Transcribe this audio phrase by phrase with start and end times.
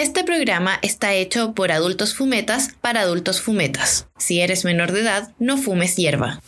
[0.00, 4.06] Este programa está hecho por adultos fumetas para adultos fumetas.
[4.16, 6.40] Si eres menor de edad, no fumes hierba.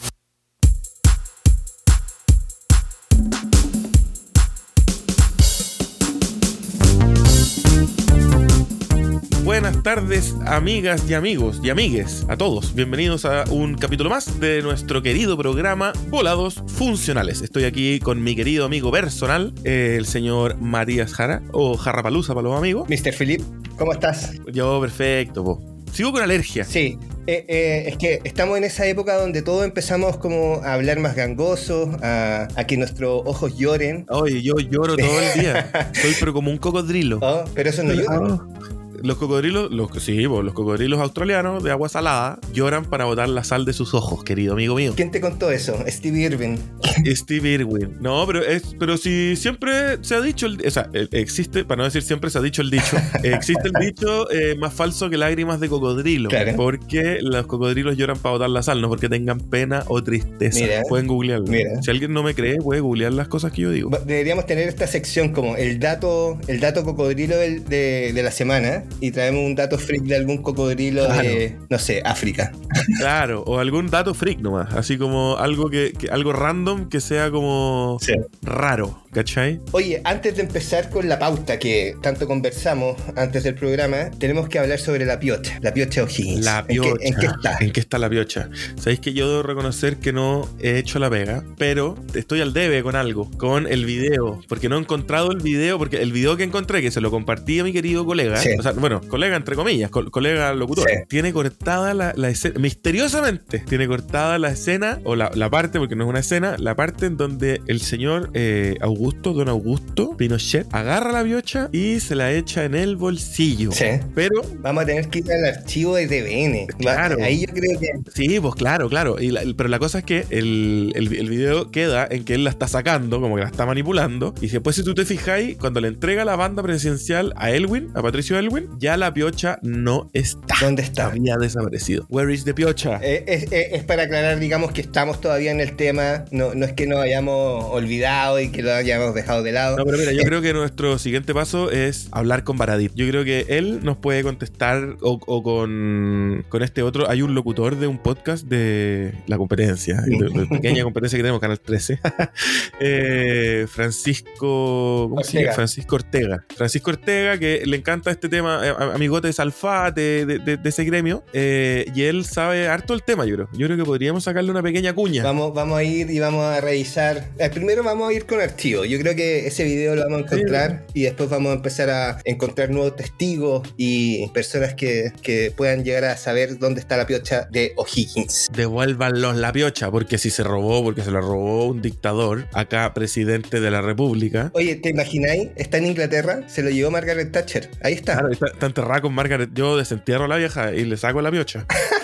[9.83, 12.73] Buenas tardes, amigas y amigos y amigues, a todos.
[12.73, 17.43] Bienvenidos a un capítulo más de nuestro querido programa Volados Funcionales.
[17.43, 22.57] Estoy aquí con mi querido amigo personal, el señor Matías Jara, o Jarrapalusa para los
[22.57, 22.89] amigos.
[22.89, 23.13] Mr.
[23.13, 23.43] Philip,
[23.77, 24.31] ¿cómo estás?
[24.53, 25.61] Yo, perfecto, po.
[25.93, 26.63] Sigo con alergia.
[26.63, 31.01] Sí, eh, eh, es que estamos en esa época donde todos empezamos como a hablar
[31.01, 34.07] más gangoso, a, a que nuestros ojos lloren.
[34.11, 35.91] Oye, yo lloro todo el día.
[36.01, 37.19] Soy pero como un cocodrilo.
[37.21, 38.39] Oh, pero eso no ayuda.
[38.41, 38.79] Ah.
[39.03, 43.65] Los cocodrilos, los, sí, los cocodrilos australianos de agua salada lloran para botar la sal
[43.65, 44.93] de sus ojos, querido amigo mío.
[44.97, 45.77] ¿Quién te contó eso?
[45.89, 46.59] Steve Irwin.
[47.15, 47.97] Steve Irwin.
[48.01, 51.79] No, pero es, pero si siempre se ha dicho, el- o sea, eh, existe, para
[51.79, 55.17] no decir siempre se ha dicho el dicho, existe el dicho eh, más falso que
[55.17, 56.29] lágrimas de cocodrilo.
[56.29, 56.53] Claro.
[56.57, 60.59] Porque los cocodrilos lloran para botar la sal, no porque tengan pena o tristeza.
[60.61, 60.83] Mira.
[60.89, 61.47] Pueden googlearlo.
[61.47, 61.83] Mira.
[61.83, 63.91] Si alguien no me cree, puede googlear las cosas que yo digo.
[64.07, 68.85] Deberíamos tener esta sección como el dato, el dato cocodrilo del- de, de la semana
[69.01, 72.53] y traemos un dato freak de algún cocodrilo de, no sé, África.
[72.99, 77.31] Claro, o algún dato freak nomás, así como algo que, que- algo random que sea
[77.31, 78.13] como Sí.
[78.43, 79.61] raro, ¿cachai?
[79.73, 84.59] Oye, antes de empezar con la pauta que tanto conversamos antes del programa, tenemos que
[84.59, 86.45] hablar sobre la piocha, la piocha O'Higgins.
[86.45, 86.97] La ¿En qué- piocha.
[87.07, 87.57] ¿En qué, está?
[87.61, 88.49] ¿En qué está la piocha?
[88.77, 92.83] Sabéis que yo debo reconocer que no he hecho la pega, pero estoy al debe
[92.83, 96.45] con algo, con el video, porque no he encontrado el video, porque el video que
[96.45, 98.51] encontré, que se lo compartí a mi querido colega, Sí.
[98.59, 100.97] o sea, bueno, colega entre comillas, co- colega locutor, Sí.
[101.09, 105.97] tiene cortada la, la escena, misteriosamente, tiene cortada la escena, o la, la parte, porque
[105.97, 110.67] no es una escena, la parte en donde el señor eh, Augusto, don Augusto Pinochet,
[110.73, 113.73] agarra la piocha y se la echa en el bolsillo.
[113.73, 113.87] Sí.
[114.15, 116.67] Pero Vamos a tener que ir al archivo de TVN.
[116.79, 117.17] Claro.
[117.23, 117.89] Ahí yo creo que.
[118.15, 119.21] Sí, pues claro, claro.
[119.21, 122.45] Y la- pero la cosa es que el, el, el video queda en que él
[122.45, 124.35] la está sacando, como que la está manipulando.
[124.41, 128.03] Y después, si tú te fijáis, cuando le entrega la banda presidencial a Elwin, a
[128.03, 130.55] Patricio Elwin, ya la piocha no está.
[130.61, 131.07] ¿Dónde está?
[131.07, 132.07] Había desaparecido.
[132.09, 133.01] Where is the piocha?
[133.03, 136.25] Eh, es, es- es para aclarar, digamos, que estamos todavía en el tema.
[136.31, 139.77] No, no es que nos hayamos olvidado y que lo hayamos dejado de lado.
[139.77, 142.93] No, pero mira, yo creo que nuestro siguiente paso es hablar con Baradit.
[142.95, 147.09] Yo creo que él nos puede contestar o, o con, con este otro.
[147.11, 151.41] Hay un locutor de un podcast de la competencia, de, de pequeña competencia que tenemos,
[151.41, 151.99] Canal 13.
[152.81, 155.07] Eh, Francisco.
[155.11, 155.41] ¿Cómo se llama?
[155.43, 155.55] Ortega.
[155.55, 156.45] Francisco Ortega.
[156.57, 160.85] Francisco Ortega, que le encanta este tema, eh, amigote de Salfate, de, de- de ese
[160.85, 161.23] gremio.
[161.33, 163.49] eh, y él sabe harto el tema, yo creo.
[163.53, 165.23] Yo creo que podríamos sacarle una pequeña cuña.
[165.23, 167.29] Vamos, vamos a ir y vamos a revisar.
[167.39, 168.82] Eh, primero vamos a ir con archivos.
[168.85, 172.21] Yo creo que ese video lo vamos a encontrar y después vamos a empezar a
[172.25, 177.49] encontrar nuevos testigos y personas que, que puedan llegar a saber dónde está la piocha
[177.51, 178.51] de O'Higgins.
[178.55, 183.61] Devuélvanlos la piocha, porque si se robó, porque se la robó un dictador, acá presidente
[183.61, 184.51] de la república.
[184.55, 185.51] Oye, ¿te imagináis?
[185.57, 187.71] Está en Inglaterra, se lo llevó Margaret Thatcher.
[187.83, 188.15] Ahí está.
[188.15, 189.51] Claro, está, está enterrada con Margaret.
[189.55, 191.67] Yo desentierro a la vieja y le saco la piocha.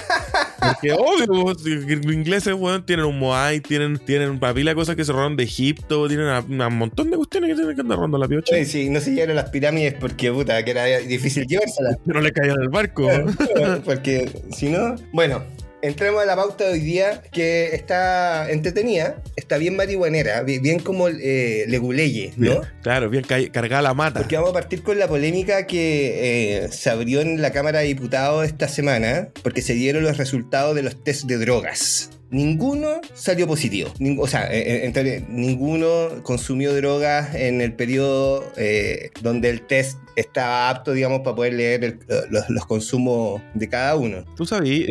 [0.61, 5.05] Porque obvio, los ingleses, weón, tienen un Moai, tienen, tienen una pila de cosas que
[5.05, 8.29] se robaron de Egipto, tienen un montón de cuestiones que tienen que andar robando la
[8.29, 8.55] piocha.
[8.55, 11.97] Oye, sí, no se llevaron las pirámides porque, puta, que era difícil llevárselas.
[12.05, 13.09] No le caían del barco.
[13.85, 14.97] Porque si no.
[15.13, 15.43] Bueno,
[15.83, 20.79] entremos a la pauta de hoy día que está entretenida, está bien marihuanera, bi- bien
[20.81, 22.61] como eh, leguleye, ¿no?
[22.83, 24.21] Claro, bien ca- cargada la mata.
[24.21, 27.87] Porque vamos a partir con la polémica que eh, se abrió en la Cámara de
[27.87, 32.11] Diputados esta semana, porque se dieron los resultados de los test de drogas.
[32.31, 33.91] Ninguno salió positivo.
[33.99, 39.99] Ning- o sea, en teoría, ninguno consumió drogas en el periodo eh, donde el test
[40.17, 41.99] estaba apto, digamos, para poder leer el-
[42.31, 44.25] los, los consumos de cada uno.
[44.37, 44.89] ¿Tú sabías?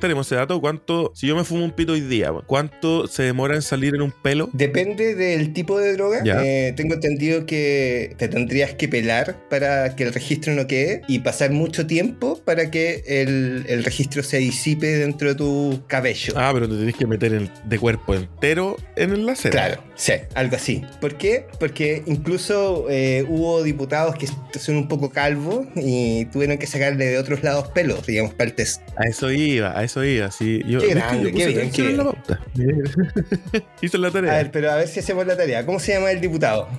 [0.00, 0.60] Tenemos ese dato.
[0.60, 4.02] ¿Cuánto, si yo me fumo un pito hoy día, cuánto se demora en salir en
[4.02, 4.48] un pelo?
[4.52, 6.22] Depende del tipo de droga.
[6.44, 11.18] Eh, tengo entendido que te tendrías que pelar para que el registro no quede y
[11.18, 16.32] pasar mucho tiempo para que el, el registro se disipe dentro de tu cabello.
[16.36, 19.50] Ah, pero te tenés que meter el- de cuerpo entero en el láser.
[19.50, 20.82] Claro, sí, algo así.
[21.00, 21.46] ¿Por qué?
[21.58, 24.26] Porque incluso eh, hubo diputados que
[24.58, 28.56] son un poco calvos y tuvieron que sacarle de otros lados pelos, digamos, para el
[28.56, 28.82] test.
[28.96, 30.30] A eso iba, a eso iba.
[30.30, 30.62] Sí.
[30.66, 32.40] Yo, Qué grande, qué bien, qué la pauta.
[33.82, 34.32] Hice la A tarea.
[34.34, 35.64] ver, pero a ver si hacemos la tarea.
[35.66, 36.68] ¿Cómo se llama el diputado?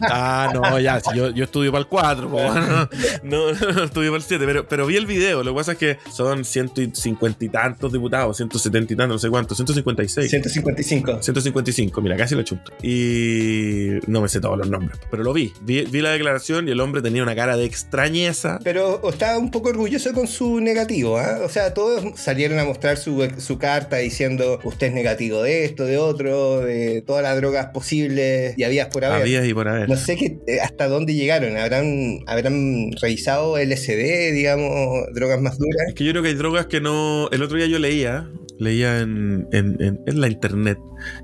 [0.00, 4.16] Ah, no, ya, si yo, yo estudio para el 4, no, no, no estudio para
[4.16, 5.42] el 7, pero, pero vi el video.
[5.42, 9.56] Lo que pasa es que son 150 y tantos diputados, 170 y no sé cuántos,
[9.56, 10.30] 156.
[10.30, 11.22] 155.
[11.22, 12.72] 155, mira, casi lo chunto.
[12.82, 15.52] Y no me sé todos los nombres, pero lo vi.
[15.62, 18.60] Vi, vi la declaración y el hombre tenía una cara de extrañeza.
[18.62, 21.40] Pero estaba un poco orgulloso con su negativo, ¿ah?
[21.44, 25.84] O sea, todos salieron a mostrar su, su carta diciendo usted es negativo de esto,
[25.84, 29.22] de otro, de todas las drogas posibles y habías por haber.
[29.22, 29.88] Habías y por haber.
[29.88, 31.56] No sé eh, hasta dónde llegaron.
[31.56, 35.88] ¿Habrán, ¿Habrán revisado LSD, digamos, drogas más duras?
[35.88, 37.28] Es que yo creo que hay drogas que no.
[37.30, 38.28] El otro día yo leía,
[38.58, 40.78] leía en, en, la internet,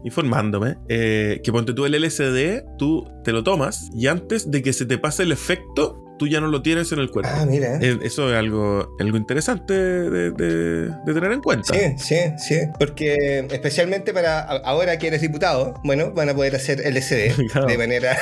[0.04, 4.72] informándome, eh, que ponte tú el LSD, tú te lo tomas y antes de que
[4.72, 7.30] se te pase el efecto, tú ya no lo tienes en el cuerpo.
[7.32, 7.76] Ah, mira.
[7.80, 11.74] Eso es algo, algo interesante de, de- de tener en cuenta.
[11.74, 12.56] Sí, sí, sí.
[12.78, 17.66] Porque especialmente para ahora que eres diputado, bueno, van a poder hacer LSD Claro.
[17.66, 18.16] de manera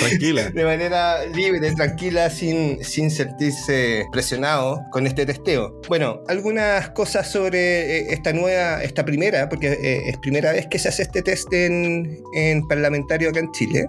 [0.00, 0.50] Tranquila.
[0.54, 5.80] de manera libre, tranquila, sin, sin sentirse presionado con este testeo.
[5.88, 10.78] Bueno, algunas cosas sobre eh, esta nueva, esta primera, porque eh, es primera vez que
[10.78, 13.88] se hace este test en, en parlamentario acá en Chile.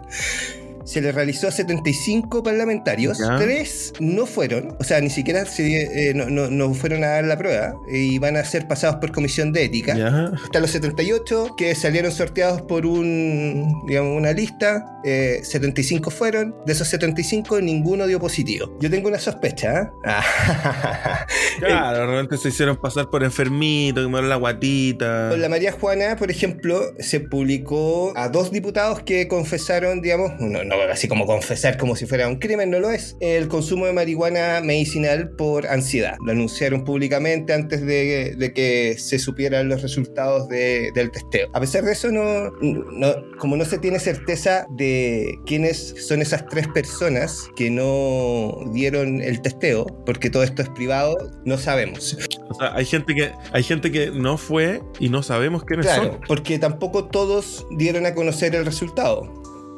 [0.90, 3.38] Se le realizó a 75 parlamentarios, Ya.
[3.38, 7.26] tres no fueron, o sea, ni siquiera se, eh, no, no- no fueron a dar
[7.26, 9.96] la prueba y van a ser pasados por comisión de ética.
[9.96, 10.32] Ya.
[10.44, 14.86] Están los 78 que salieron sorteados por un, digamos, una lista.
[15.06, 16.54] eh, 75 fueron.
[16.66, 18.76] De esos 75, ninguno dio positivo.
[18.82, 19.84] Yo tengo una sospecha.
[19.84, 19.88] ¿eh?
[20.06, 21.26] Ah.
[21.60, 25.28] Claro, realmente se hicieron pasar por enfermitos, que la guatita.
[25.30, 30.64] Con la María Juana, por ejemplo, se publicó a dos diputados que confesaron, digamos, no,
[30.64, 33.94] no así como confesar como si fuera un crimen, no lo es, el consumo de
[33.94, 36.18] marihuana medicinal por ansiedad.
[36.26, 41.50] Lo anunciaron públicamente antes de, de que se supieran los resultados de- del testeo.
[41.54, 46.46] A pesar de eso, no, no- como no se tiene certeza de quiénes son esas
[46.48, 51.16] tres personas que no dieron el testeo, porque todo esto es privado,
[51.46, 52.18] no sabemos.
[52.50, 56.04] O sea, hay gente que, hay gente que no fue y no sabemos quiénes Claro,
[56.04, 56.22] son.
[56.28, 59.32] porque tampoco todos dieron a conocer el resultado.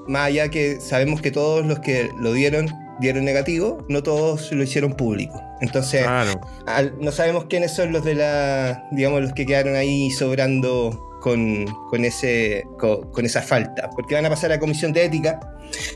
[0.08, 2.70] Más allá que sabemos que todos los que lo dieron
[3.00, 5.42] dieron negativo, no todos lo hicieron público.
[5.62, 6.40] Entonces, Claro.
[6.68, 11.66] al- no sabemos quiénes son los de la, digamos, los que quedaron ahí sobrando con,
[11.90, 13.90] con ese, co- con, esa falta.
[13.96, 15.40] Porque van a pasar a comisión de ética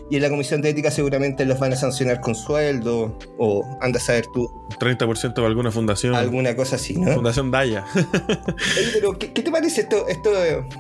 [0.10, 4.00] y en la comisión de ética seguramente los van a sancionar con sueldo o anda
[4.00, 4.50] a saber tú,
[4.80, 6.16] 30% de alguna fundación.
[6.16, 7.13] alguna cosa así, ¿no?
[7.13, 7.86] Fundación Daya.
[8.94, 10.31] Pero ¿qué, qué te parece esto, esto,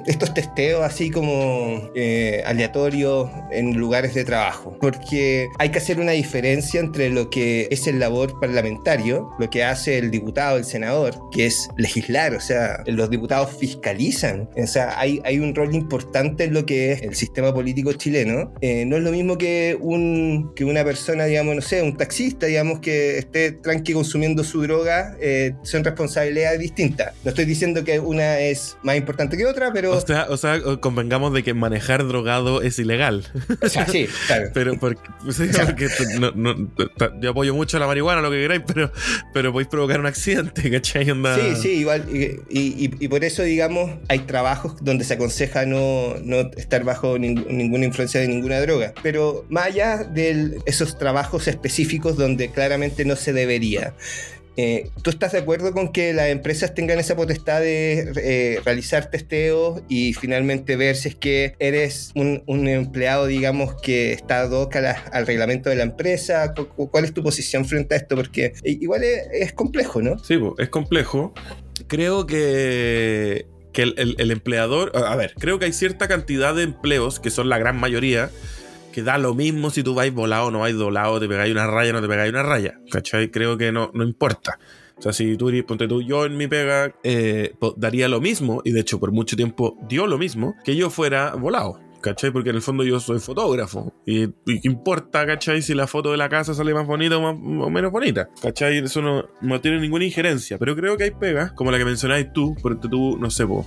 [0.05, 4.77] estos testeos así como eh, aleatorios en lugares de trabajo?
[4.79, 9.63] Porque hay que hacer una diferencia entre lo que es el labor parlamentario, lo que
[9.63, 14.99] hace el diputado, el senador, que es legislar, o sea, los diputados fiscalizan, o sea,
[14.99, 18.53] hay, hay un rol importante en lo que es el sistema político chileno.
[18.61, 22.45] Eh, no es lo mismo que, un, que una persona, digamos, no sé, un taxista,
[22.45, 27.13] digamos, que esté tranqui consumiendo su droga, eh, son responsabilidades distintas.
[27.23, 29.91] No estoy diciendo que una es más importante que otra, pero...
[29.91, 33.25] O sea, o sea, convengamos de que manejar drogado es ilegal.
[33.61, 34.49] o sea, sí, claro.
[34.53, 35.01] Pero porque,
[35.31, 35.87] sí, porque
[36.19, 36.69] no- no-
[37.21, 38.91] yo apoyo mucho la marihuana, lo que queráis, pero,
[39.33, 41.09] pero podéis provocar un accidente, ¿cachai?
[41.11, 42.05] Onda- Sí, sí, igual.
[42.11, 47.17] Y, y- y por eso, digamos, hay trabajos donde se aconseja no, no estar bajo
[47.17, 48.74] ning- ninguna influencia de ninguna droga.
[49.03, 53.93] Pero más allá de esos trabajos específicos donde claramente no se debería.
[54.57, 59.09] eh, ¿Tú estás de acuerdo con que las empresas tengan esa potestad de eh, realizar
[59.11, 64.53] testeos y finalmente ver si es que eres un, empleado, digamos, que está ad
[65.11, 66.53] al reglamento de la empresa?
[66.53, 68.15] ¿Cu- cu- ¿Cuál es tu posición frente a esto?
[68.15, 70.17] Porque igual es, complejo, ¿no?
[70.19, 71.33] Sí, es complejo.
[71.87, 74.93] Creo que, el, empleador.
[74.95, 78.29] A ver, creo que hay cierta cantidad de empleos, que son la gran mayoría,
[78.95, 81.67] que da lo mismo si tú vais volado o no vais volado, te pegáis una
[81.67, 82.79] raya o no te pegáis una raya.
[82.89, 83.29] ¿Cachai?
[83.29, 84.57] Creo que no, no importa.
[84.97, 88.71] O sea, si tú ponte tú, yo en mi pega eh, daría lo mismo, y
[88.71, 91.77] de hecho por mucho tiempo dio lo mismo, que yo fuera volado.
[91.99, 92.31] ¿Cachai?
[92.31, 93.91] Porque en el fondo yo soy fotógrafo.
[94.05, 95.61] Y, y qué importa, ¿cachai?
[95.61, 98.29] Si la foto de la casa sale más bonita o menos bonita.
[98.41, 98.77] ¿Cachai?
[98.77, 100.57] Eso no, no tiene ninguna injerencia.
[100.57, 103.65] Pero creo que hay pegas, como la que mencionáis tú, porque tú, no sé, po,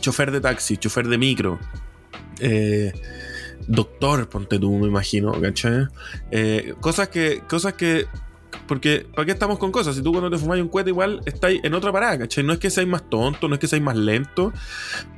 [0.00, 1.58] chofer de taxi, chofer de micro,
[2.40, 2.92] eh,
[3.66, 5.86] doctor, ponte tú, me imagino, ¿cachai?
[6.30, 8.06] Eh, cosas que, cosas que
[8.66, 9.96] porque, ¿para qué estamos con cosas?
[9.96, 12.44] Si tú cuando te fumáis un cohete igual estáis en otra parada, ¿cachai?
[12.44, 14.52] No es que seáis más tonto, no es que seáis más lento,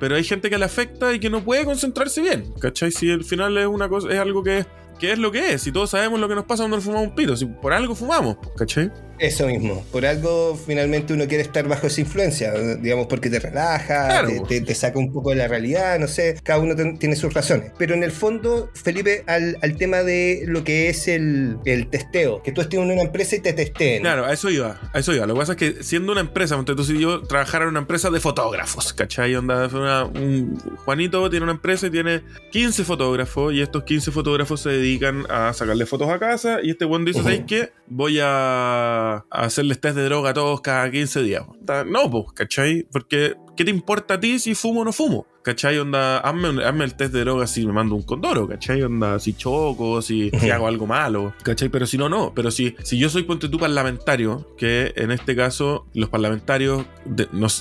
[0.01, 2.91] pero hay gente que le afecta y que no puede concentrarse bien, ¿cachai?
[2.91, 4.67] Si al final es una cosa, es algo que,
[4.99, 7.09] que es lo que es, y todos sabemos lo que nos pasa cuando nos fumamos
[7.09, 8.91] un pito, si por algo fumamos, ¿cachai?
[9.19, 9.85] Eso mismo.
[9.93, 14.99] Por algo, finalmente uno quiere estar bajo esa influencia, digamos, porque te relaja, te, saca
[14.99, 17.73] un poco de la realidad, no sé, cada uno tiene sus razones.
[17.79, 21.59] Pero en el fondo, Felipe, al, tema de lo que es el,
[21.91, 24.03] testeo, que tú estés en una empresa y te testeen.
[24.03, 25.27] Claro, a eso iba, a eso iba.
[25.27, 28.11] Lo que pasa es que siendo una empresa, entonces si yo trabajara en una empresa
[28.11, 29.35] de fotógrafos, ¿cachai?
[29.35, 29.67] Onda,
[30.15, 35.25] un, Juanito tiene una empresa y tiene 15 fotógrafos y estos 15 fotógrafos se dedican
[35.29, 37.73] a sacarle fotos a casa y este buen dice, ¿sabes qué?
[37.87, 41.45] Voy a hacerles test de droga a todos cada 15 días.
[41.87, 42.87] No, pues, ¿cachai?
[42.91, 45.27] Porque, ¿qué te importa a ti si fumo o no fumo?
[45.45, 45.79] ¿Cachai?
[45.79, 48.83] Onda, hazme, el test de droga si me mando un condoro, ¿cachai?
[48.83, 51.69] Onda, si choco, si, hago algo malo, ¿cachai?
[51.69, 52.33] Pero si no, no.
[52.35, 56.87] Pero si, si yo soy, ponte tú, parlamentario, que en este caso los parlamentarios,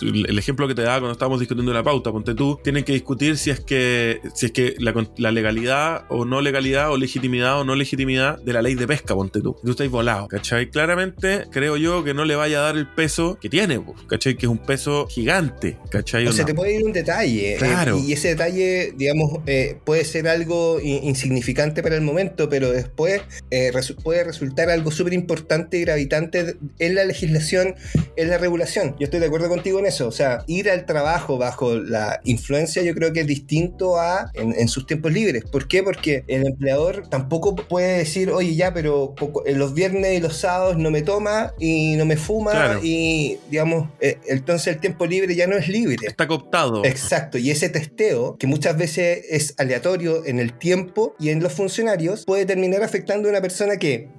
[0.02, 3.38] el ejemplo que te daba cuando estábamos discutiendo la pauta, ponte tú, tienen que discutir
[3.38, 7.76] si es que, si es que la, legalidad o no legalidad o legitimidad o no
[7.76, 9.58] legitimidad de la ley de pesca, ponte tú.
[9.62, 10.70] Tú estáis volado, ¿cachai?
[10.70, 14.38] Claramente creo yo que no le vaya a dar el peso que tiene, ¿cachai?
[14.38, 16.28] Que es un peso gigante, ¿cachai?
[16.28, 17.58] O sea, te puede ir un detalle.
[18.06, 23.22] Y ese detalle, digamos, eh, puede ser algo insignificante para el momento, pero después
[23.52, 23.72] eh,
[24.04, 27.76] puede resultar algo súper importante y gravitante en la legislación,
[28.16, 28.96] en la regulación.
[29.00, 30.08] Yo estoy de acuerdo contigo en eso.
[30.08, 34.68] O sea, ir al trabajo bajo la influencia yo creo que es distinto a en,
[34.68, 35.44] sus tiempos libres.
[35.44, 35.84] ¿Por qué?
[35.84, 39.14] Porque el empleador tampoco puede decir, oye, ya, pero
[39.46, 44.18] los viernes y los sábados no me toma y no me fuma y, digamos, eh,
[44.28, 46.08] entonces el tiempo libre ya no es libre.
[46.08, 46.86] Está cooptado.
[46.86, 47.38] Exacto.
[47.38, 52.24] Y ese testeo, que muchas veces es aleatorio en el tiempo y en los funcionarios,
[52.26, 54.10] puede terminar afectando a una persona que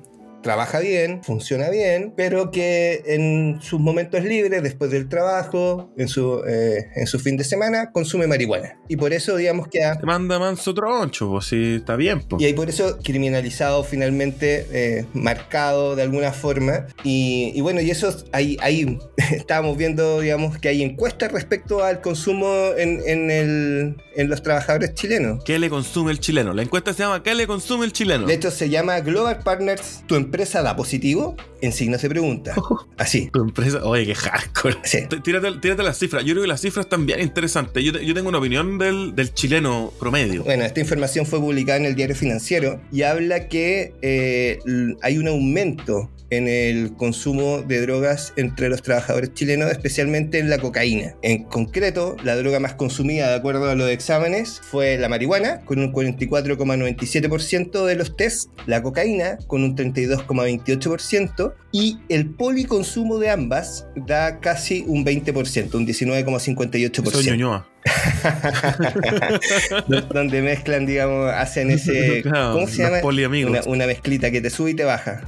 [0.44, 6.42] trabaja bien, funciona bien, pero que en sus momentos libres, después del trabajo, en su,
[6.46, 8.78] eh, en su fin de semana, consume marihuana.
[8.86, 9.82] Y por eso, digamos que...
[9.82, 9.98] Ha...
[10.02, 12.20] manda manso troncho, pues sí, está bien.
[12.20, 12.42] Pues.
[12.42, 16.86] Y hay por eso criminalizado finalmente, eh, marcado de alguna forma.
[17.02, 18.98] Y, bueno, y eso ahí, ahí
[19.32, 22.46] estábamos viendo, digamos, que hay encuestas respecto al consumo
[22.76, 25.42] en, en, el, en los trabajadores chilenos.
[25.42, 26.52] ¿Qué le consume el chileno?
[26.52, 28.26] La encuesta se llama ¿Qué le consume el chileno?
[28.26, 31.36] De hecho, se llama Global Partners, tu empresa empresa da positivo?
[31.64, 32.54] En signo de pregunta.
[32.98, 33.30] Así.
[33.32, 34.76] Tu empresa, oye, qué hardcore.
[35.22, 36.22] Tírate, las cifras.
[36.22, 37.82] Yo creo que las cifras están bien interesantes.
[37.82, 40.44] Yo, tengo una opinión del, chileno promedio.
[40.44, 44.58] Bueno, esta información fue publicada en el diario financiero y habla que eh,
[45.00, 50.58] hay un aumento en el consumo de drogas entre los trabajadores chilenos, especialmente en la
[50.58, 51.14] cocaína.
[51.22, 55.78] En concreto, la droga más consumida, de acuerdo a los exámenes, fue la marihuana, con
[55.78, 63.86] un 44,97% de los test, la cocaína, con un 32,28%, y el policonsumo de ambas
[63.96, 67.64] da casi un 20%, un 19,58%.
[70.14, 72.22] donde mezclan, digamos, hacen ese.
[72.52, 73.00] ¿Cómo se llama?
[73.02, 75.22] Una, una mezclita que te sube y te baja.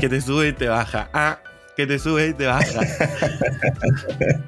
[0.00, 1.10] que te sube y te baja.
[1.12, 1.40] Ah,
[1.76, 2.80] que te sube y te baja.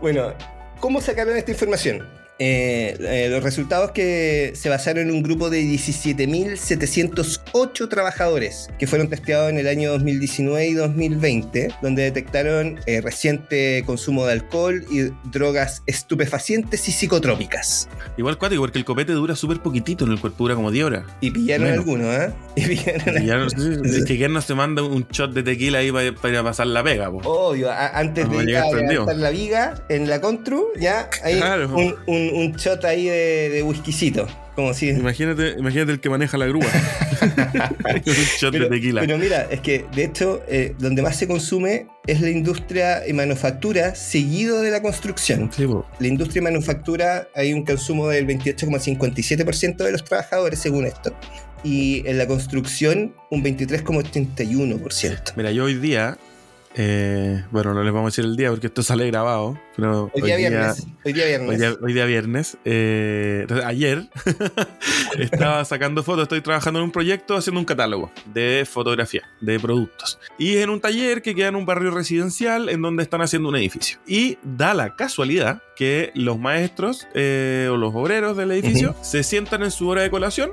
[0.00, 0.34] bueno,
[0.80, 2.15] ¿cómo sacaron esta información?
[2.38, 9.08] Eh, eh, los resultados que se basaron en un grupo de 17.708 trabajadores que fueron
[9.08, 15.04] testeados en el año 2019 y 2020, donde detectaron eh, reciente consumo de alcohol y
[15.30, 17.88] drogas estupefacientes y psicotrópicas.
[18.18, 21.04] Igual cuático, porque el copete dura súper poquitito en el cuerpo, dura como 10 horas.
[21.22, 22.34] Y pillaron algunos, ¿eh?
[22.56, 23.46] Y pillaron,
[23.86, 26.66] Es que ¿quién no se manda un shot de tequila ahí para, ir a pasar
[26.66, 27.08] la pega?
[27.08, 28.66] Obvio, antes de ir a
[29.14, 31.40] la viga en la Contru, ya hay
[32.32, 34.26] un un, shot ahí de, de whiskycito.
[34.54, 34.88] Como si...
[34.88, 36.64] imagínate, imagínate el que maneja la grúa.
[37.26, 39.02] un shot pero, de tequila.
[39.02, 43.12] Pero mira, es que de hecho, eh, donde más se consume es la industria y
[43.12, 45.50] manufactura, seguido de la construcción.
[45.98, 51.14] la industria y manufactura hay un consumo del 28,57% de los trabajadores, según esto.
[51.62, 55.32] Y en la construcción, un 23,81%.
[55.36, 56.16] Mira, yo hoy día
[56.78, 59.58] eh, bueno, no les vamos a decir el día porque esto sale grabado.
[59.74, 60.86] Pero hoy, día, viernes.
[61.04, 61.78] Hoy día viernes.
[61.82, 62.58] Hoy día, viernes.
[62.64, 64.08] Eh, ayer
[65.18, 66.24] estaba sacando fotos.
[66.24, 70.18] Estoy trabajando en un proyecto haciendo un catálogo de fotografía, de productos.
[70.38, 73.56] Y en un taller que queda en un barrio residencial en donde están haciendo un
[73.56, 73.98] edificio.
[74.06, 79.62] Y da la casualidad que los maestros eh, o los obreros del edificio se sientan
[79.62, 80.50] en su hora de colación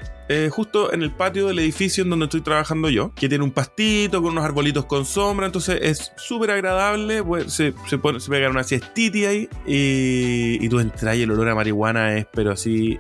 [0.50, 4.20] justo en el patio del edificio en donde estoy trabajando yo, que tiene un pastito
[4.22, 5.46] con unos arbolitos con sombra.
[5.46, 10.70] Entonces es súper agradable, pues, se, se, pone, se pega una siestiti ahí y, y
[10.70, 13.00] tú entras y el olor a marihuana es, pero así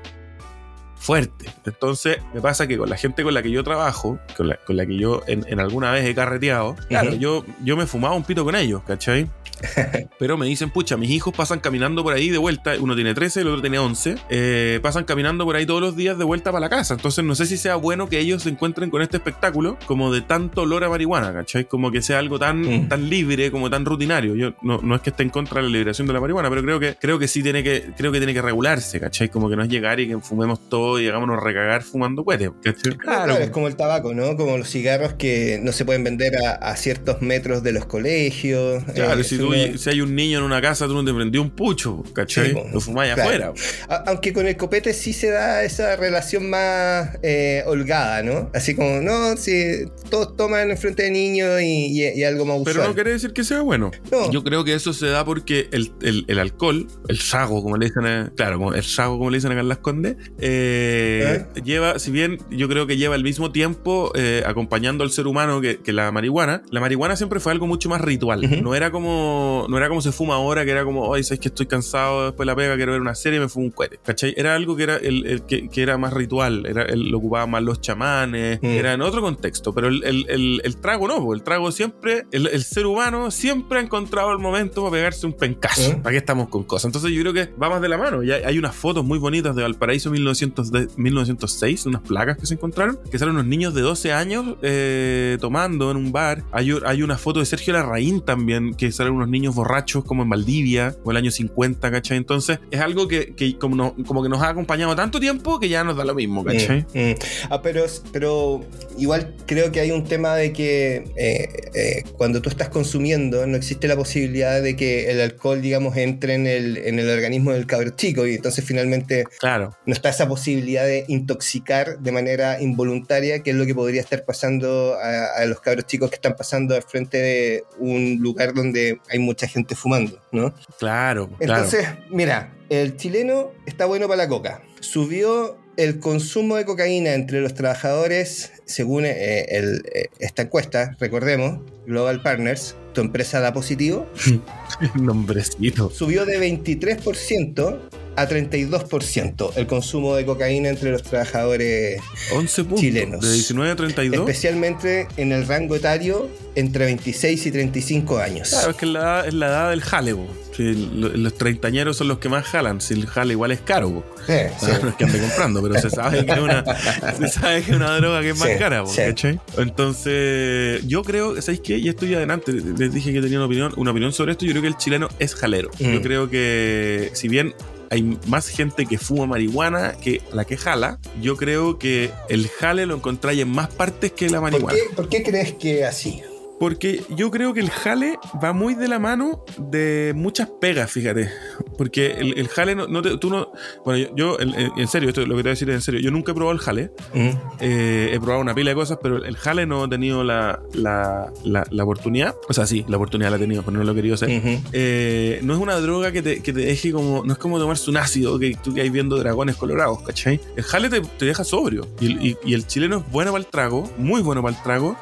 [1.03, 1.49] fuerte.
[1.65, 4.77] Entonces, me pasa que con la gente con la que yo trabajo, con la, con
[4.77, 8.45] la que yo en, alguna vez he carreteado, claro, yo, yo me fumaba un pito
[8.45, 9.29] con ellos, ¿cachai?
[10.19, 12.73] Pero me dicen, pucha, mis hijos pasan caminando por ahí de vuelta.
[12.79, 14.15] Uno tiene 13, el otro tiene 11.
[14.29, 16.93] eh, pasan caminando por ahí todos los días de vuelta para la casa.
[16.95, 20.21] Entonces no sé si sea bueno que ellos se encuentren con este espectáculo como de
[20.21, 21.65] tanto olor a marihuana, ¿cachai?
[21.65, 22.87] Como que sea algo tan, Mm.
[22.89, 24.35] tan libre, como tan rutinario.
[24.35, 26.61] Yo no, no es que esté en contra de la liberación de la marihuana, pero
[26.63, 29.29] creo que, creo que sí tiene que, creo que tiene que regularse, ¿cachai?
[29.29, 32.23] Como que no es llegar y que fumemos todo y hagámonos recagar fumando
[32.63, 32.97] ¿cachai?
[32.97, 34.35] Claro, es como el tabaco, ¿no?
[34.35, 38.83] Como los cigarros que no se pueden vender a, a ciertos metros de los colegios.
[38.93, 41.41] Claro, Eh, si, tú- si hay un niño en una casa, tú no te prendió
[41.41, 42.51] un pucho, ¿cachai?
[42.51, 42.57] Sí.
[42.73, 43.53] Lo fumáis Claro.
[43.53, 44.03] afuera.
[44.07, 48.49] Aunque con el copete sí se da esa relación más eh, holgada, ¿no?
[48.53, 52.59] Así como, no, si todos toman en frente de niños y, y- y algo más
[52.59, 52.75] usual.
[52.75, 53.91] Pero no quiere decir que sea bueno.
[54.11, 54.31] No.
[54.31, 57.87] Yo creo que eso se da porque el, el- el alcohol, el sago, como le
[57.87, 61.99] dicen, a- claro, como el sago, como le dicen acá en Las Condes, eh, lleva,
[61.99, 65.77] si bien yo creo que lleva el mismo tiempo eh, acompañando al ser humano que,
[65.79, 68.61] que la marihuana, la marihuana siempre fue algo mucho más ritual.
[68.63, 69.32] No era como
[69.69, 72.45] no era como se fuma ahora, que era como, ay, sabes que estoy cansado después
[72.45, 73.99] de la pega, quiero ver una serie, me fumo un cohete.
[74.03, 74.33] ¿Cachai?
[74.37, 77.49] Era algo que era el, el que, que era más ritual, era, el- lo ocupaban
[77.51, 78.65] más los chamanes, Mm.
[78.65, 83.31] era en otro contexto, pero el, el- trago no, el trago siempre, el, ser humano
[83.31, 85.97] siempre ha encontrado el momento para pegarse un pencazo.
[85.97, 86.01] Mm.
[86.01, 86.85] ¿Para qué estamos con cosas?
[86.85, 88.23] Entonces yo creo que va más de la mano.
[88.23, 92.53] Ya hay unas fotos muy bonitas de Valparaíso 1900 de- 1906, unas placas que se
[92.55, 96.43] encontraron, que salen unos niños de 12 años eh, tomando en un bar.
[96.51, 100.29] Hay, hay una foto de Sergio Larraín también, que salen unos niños borrachos como en
[100.29, 102.17] Valdivia, o el año 50, ¿cachai?
[102.17, 105.69] Entonces es algo que, que como, no- como que nos ha acompañado tanto tiempo que
[105.69, 106.85] ya nos da lo mismo, ¿cachai?
[106.93, 107.15] Mm, mm.
[107.49, 108.61] Ah, pero, pero
[108.97, 113.57] igual creo que hay un tema de que eh, eh, cuando tú estás consumiendo no
[113.57, 117.65] existe la posibilidad de que el alcohol, digamos, entre en el, en el organismo del
[117.65, 119.75] cabro chico y entonces finalmente Claro.
[119.85, 124.23] no está esa posibilidad de intoxicar de manera involuntaria, que es lo que podría estar
[124.25, 128.99] pasando a, a los cabros chicos que están pasando al frente de un lugar donde
[129.13, 130.53] hay mucha gente fumando, ¿no?
[130.79, 131.63] Claro, claro.
[131.63, 134.61] Entonces, mira, el chileno está bueno para la coca.
[134.81, 141.59] Subió el consumo de cocaína entre los trabajadores, según eh, el- eh, esta encuesta, recordemos,
[141.87, 144.07] Global Partners, tu empresa da positivo,
[144.95, 145.89] Nombrecito.
[145.89, 147.79] subió de 23%
[148.15, 151.99] a 32% el consumo de cocaína entre los trabajadores,
[152.35, 152.79] 11 puntos.
[152.81, 153.21] Chilenos.
[153.21, 154.19] De 19 a 32.
[154.19, 158.49] especialmente en el rango etario entre 26 y 35 años.
[158.49, 160.15] Claro, es que es la, edad- es la edad del jale.
[160.55, 162.79] Si lo- los treintañeros son los que más jalan.
[162.81, 164.03] Si el jale igual es caro.
[164.27, 164.67] Sí, sí.
[164.83, 166.63] No es que ande comprando, pero se sabe que es una,
[167.17, 168.83] se sabe que es una droga que es más Sí, cara.
[168.95, 169.39] ¿cachai?
[169.57, 171.81] Entonces, yo creo, ¿sabéis qué?
[171.81, 172.51] Ya estoy adelante,
[172.83, 174.45] les dije que tenía una opinión, una opinión sobre esto.
[174.45, 175.71] Yo creo que el chileno es jalero.
[175.79, 175.93] Mm.
[175.93, 177.53] Yo creo que, si bien
[177.89, 182.85] hay más gente que fuma marihuana que la que jala, yo creo que el jale
[182.85, 184.77] lo encontráis en más partes que la ¿Por marihuana.
[184.77, 186.21] qué, por qué crees que así?
[186.63, 191.29] Porque yo creo que el jale va muy de la mano de muchas pegas, fíjate.
[191.77, 193.51] Porque el, el jale no, no te- tú no.
[193.83, 194.37] Bueno, yo, yo,
[194.77, 195.99] en, serio, esto lo que te voy a decir es en serio.
[195.99, 196.91] Yo nunca he probado el jale.
[197.13, 197.29] Mm.
[197.59, 201.33] Eh, he probado una pila de cosas, pero el jale no he tenido la, la,
[201.43, 202.33] la- la oportunidad.
[202.47, 204.29] O sea, sí, la oportunidad la he tenido, pero no lo he querido hacer.
[204.71, 207.25] Eh, no es una droga que te, que te deje como.
[207.25, 210.39] No es como tomarse un ácido que tú que hay viendo dragones colorados, ¿cachai?
[210.55, 211.87] El jale te, te deja sobrio.
[211.99, 214.95] Y, y- y el chileno es bueno para el trago, muy bueno para el trago.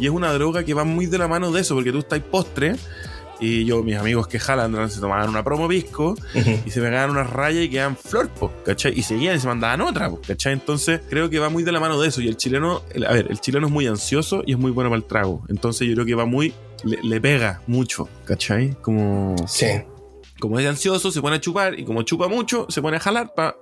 [0.00, 2.20] Y es una droga que va muy de la mano de eso, porque tú estás
[2.20, 2.76] postre.
[3.40, 6.14] Y yo, mis amigos que jalan, se tomaban una promo pisco
[6.64, 8.96] y se pegaban unas rayas y quedaban flor, po, ¿cachai?
[8.96, 10.52] Y seguían y se mandaban otra, po, ¿cachai?
[10.52, 12.20] Entonces creo que va muy de la mano de eso.
[12.22, 14.88] Y el chileno, el- a ver, el chileno es muy ansioso y es muy bueno
[14.88, 15.42] para el trago.
[15.48, 18.76] Entonces yo creo que va muy, le, le pega mucho, ¿cachai?
[18.80, 19.66] Como, Sí.
[20.40, 23.32] Como es ansioso, se pone a chupar y como chupa mucho, se pone a jalar
[23.34, 23.56] para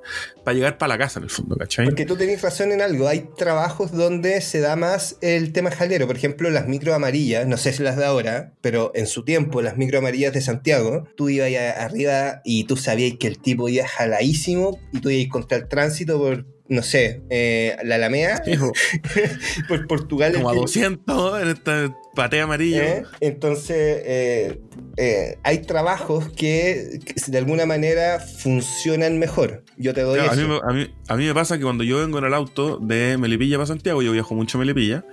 [0.55, 1.85] llegar para la casa en el fondo, ¿cachai?
[1.87, 3.09] Porque tú tenés razón en algo.
[3.09, 6.07] Hay trabajos donde se da más el tema jalero.
[6.07, 9.61] Por ejemplo, las micro amarillas, no sé si las da ahora, pero en su tiempo,
[9.63, 13.87] las micro amarillas de Santiago, tú ibas arriba y tú sabías que el tipo iba
[13.87, 18.43] jaladísimo y tú ibas contra el tránsito por, no sé, eh, la Alameda,
[19.69, 20.33] por Portugal.
[20.35, 22.83] como a el tipo- 200 en esta patea amarillo.
[22.83, 23.03] ¿Eh?
[23.20, 24.61] Entonces, eh,
[24.96, 29.64] eh, hay trabajos que, que de alguna manera funcionan mejor.
[29.77, 30.42] Yo te doy Claro, a, eso.
[30.42, 32.79] mí, me- a, mí, a mí me pasa que cuando yo vengo en el auto
[32.79, 35.05] de Melipilla para Santiago, yo viajo mucho a Melipilla,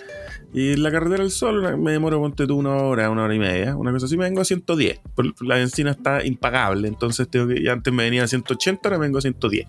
[0.53, 3.39] y en la carretera del sol me demoro, ponte tú, una hora, una hora y
[3.39, 4.99] media, una cosa así, me vengo a 110.
[5.15, 9.05] Por- La benzina está impagable, entonces tengo que, antes me venía a 180, ahora me
[9.05, 9.67] vengo a 110.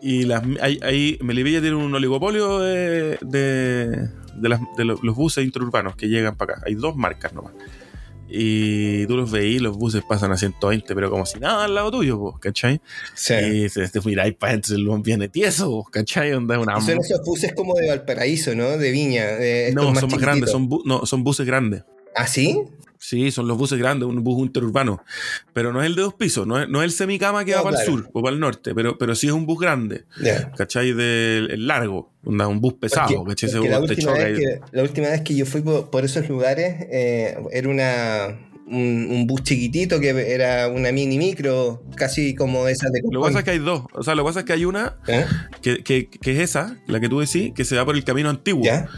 [0.00, 4.08] Y las, ahí, ahí Melipilla tiene un oligopolio de, de,
[4.40, 6.62] de las- de lo- los buses interurbanos que llegan para acá.
[6.66, 7.52] Hay dos marcas nomás.
[8.28, 11.90] Y tú los veís, los buses pasan a 120, pero como si nada al lado
[11.90, 12.80] tuyo, po, ¿cachai?
[13.14, 13.34] Sí.
[13.34, 16.32] Y se te miráis para adentro, el viene tieso, ¿cachai?
[16.32, 16.80] Onda una...
[16.80, 18.78] Son esos buses como de Valparaíso, ¿no?
[18.78, 19.26] De Viña.
[19.26, 21.84] de No, son más grandes, son, bu- no, son buses grandes.
[22.16, 22.60] ¿Ah, sí?
[23.06, 25.04] Sí, son los buses grandes, un bus interurbano.
[25.52, 27.58] Pero no es el de dos pisos, no es, no es el semicama que No,
[27.58, 27.92] va para claro.
[27.92, 30.50] el sur o para el norte, pero, pero sí es un bus grande, Ya.
[30.52, 30.94] ¿cachai?
[30.94, 33.50] Del el largo, un bus pesado, Porque- ¿cachai?
[33.60, 36.76] Porque la, última vez que, la última vez que yo fui por, por esos lugares
[36.90, 42.90] eh, era una un, un bus chiquitito que era una mini micro, casi como esas
[42.90, 43.82] de Lo que pasa es que hay dos.
[43.92, 45.26] O sea, lo que pasa es que hay una ¿Eh?
[45.60, 48.30] que, que- que es esa, la que tú decís, que se va por el camino
[48.30, 48.64] antiguo.
[48.64, 48.88] ¿Ya?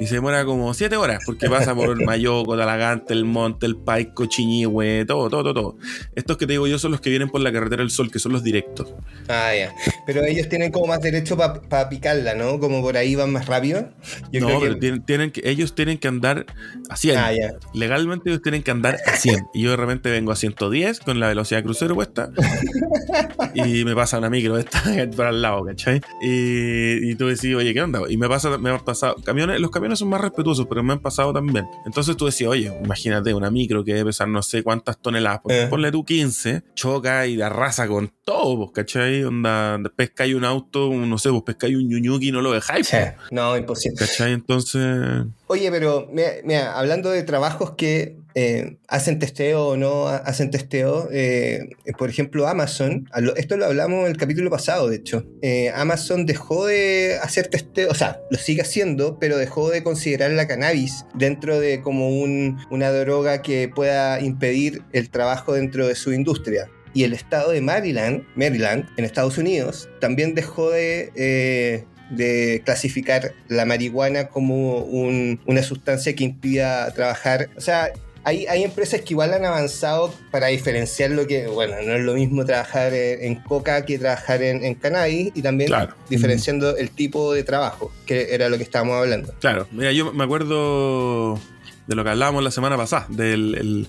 [0.00, 4.26] Y se demora como siete horas, porque pasa por Mayoco, Talagante, El Monte, El Paico,
[4.26, 5.76] Chiñihue, todo, todo, todo, todo.
[6.14, 8.18] Estos que te digo yo son los que vienen por la carretera del Sol, que
[8.18, 8.92] son los directos.
[9.28, 9.72] Ah, ya.
[10.06, 12.58] Pero ellos tienen como más derecho para picarla, ¿no?
[12.58, 13.88] Como por ahí van más rápido.
[14.32, 16.46] Yo no, creo que- pero tienen, tienen que, ellos tienen que andar
[16.88, 17.16] a 100.
[17.16, 17.54] Ah, ya.
[17.72, 19.46] Legalmente ellos tienen que andar a 100.
[19.54, 22.30] Y yo de repente vengo a 110 con la velocidad crucero puesta.
[23.54, 24.82] y me pasa una micro esta
[25.16, 26.00] para al lado, ¿cachai?
[26.20, 28.00] Y, y tú decís, oye, ¿qué onda?
[28.08, 29.16] Y me pasa, me han pasado.
[29.24, 31.66] Camiones, los camiones son más respetuosos, pero me han pasado también.
[31.86, 35.40] Entonces tú decías, oye, imagínate una micro que debe pesar no sé cuántas toneladas.
[35.48, 35.66] Eh.
[35.68, 39.24] Ponle tú 15, choca y arrasa con todo, pues, ¿cachai?
[39.24, 42.88] Onda, pescáis un auto, no sé, pues pescáis un ñuñuki y no lo dejáis.
[42.88, 42.96] Sí.
[42.96, 43.98] pues, No, imposible.
[43.98, 44.32] ¿Cachai?
[44.32, 45.24] Entonces.
[45.46, 50.50] Oye, pero mira, mira, hablando de trabajos que eh, hacen testeo o no ha- hacen
[50.50, 55.70] testeo, eh, por ejemplo, Amazon, esto lo hablamos en el capítulo pasado, de hecho, eh,
[55.74, 60.48] Amazon dejó de hacer testeo, o sea, lo sigue haciendo, pero dejó de considerar la
[60.48, 66.12] cannabis dentro de como un- una droga que pueda impedir el trabajo dentro de su
[66.12, 66.70] industria.
[66.94, 73.64] Y el estado de Maryland, Maryland, en Estados Unidos, también dejó de, de clasificar la
[73.64, 77.48] marihuana como un- una sustancia que impida trabajar.
[77.56, 77.90] O sea,
[78.26, 82.14] hay, hay empresas que igual han avanzado para diferenciar lo que, bueno, no es lo
[82.14, 85.94] mismo trabajar en, en coca que trabajar en, en cannabis y también Claro.
[86.08, 89.34] diferenciando el tipo de trabajo, que era lo que estábamos hablando.
[89.40, 91.38] Claro, mira, yo me acuerdo
[91.86, 93.88] de lo que hablábamos la semana pasada, del el,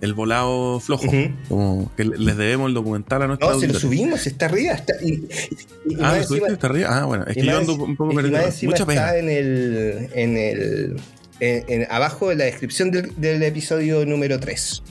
[0.00, 1.04] el volado flojo.
[1.48, 3.80] Como que les debemos el documental a nuestra No, si lo auditoría.
[3.98, 4.72] subimos, está arriba.
[4.74, 6.88] Está, y, y- y Ah, ¿lo subiste hasta arriba?
[6.90, 8.38] Ah, bueno, es que yo ando un poco perdido.
[8.38, 10.96] está en el, en el
[11.40, 14.82] en- en- abajo de la descripción del, del episodio número 3.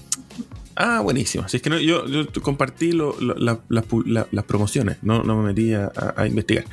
[0.75, 1.43] Ah, buenísimo.
[1.43, 4.97] Así es que no, yo, yo compartí lo- lo- la- las pu- la- las promociones,
[5.03, 5.91] no, no me metí a,
[6.25, 6.65] investigar.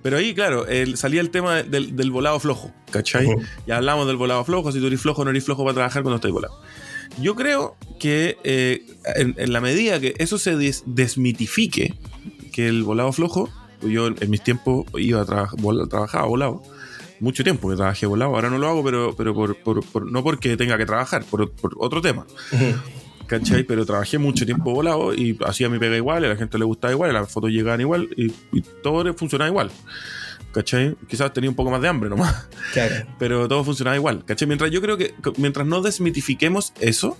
[0.00, 3.26] Pero ahí, claro, el- salía el tema del, del volado flojo, ¿cachai?
[3.26, 3.42] Ujú.
[3.66, 6.16] Ya hablamos del volado flojo, si tú eres flojo no eres flojo para trabajar cuando
[6.16, 6.54] estás volado.
[7.20, 8.84] Yo creo que eh,
[9.16, 11.94] en, en la medida que eso se des- desmitifique,
[12.52, 13.48] que el volado flojo,
[13.82, 16.62] yo en, en mis tiempos iba a trabajar, trabajaba volado,
[17.20, 20.22] mucho tiempo que trabajé volado, ahora no lo hago, pero, pero por, por- por- no
[20.22, 22.26] porque tenga que trabajar, por, otro tema.
[23.26, 23.62] ¿cachai?
[23.64, 26.92] Pero trabajé mucho tiempo volado y hacía mi pega igual, a la gente le gustaba
[26.92, 29.70] igual, las fotos llegaban igual y, y todo funcionaba igual.
[30.52, 30.94] ¿Cachai?
[31.08, 33.06] Quizás tenía un poco más de hambre nomás, Claro.
[33.18, 34.24] pero todo funcionaba igual.
[34.24, 34.46] ¿Cachai?
[34.46, 37.16] Mientras yo creo que mientras no desmitifiquemos eso,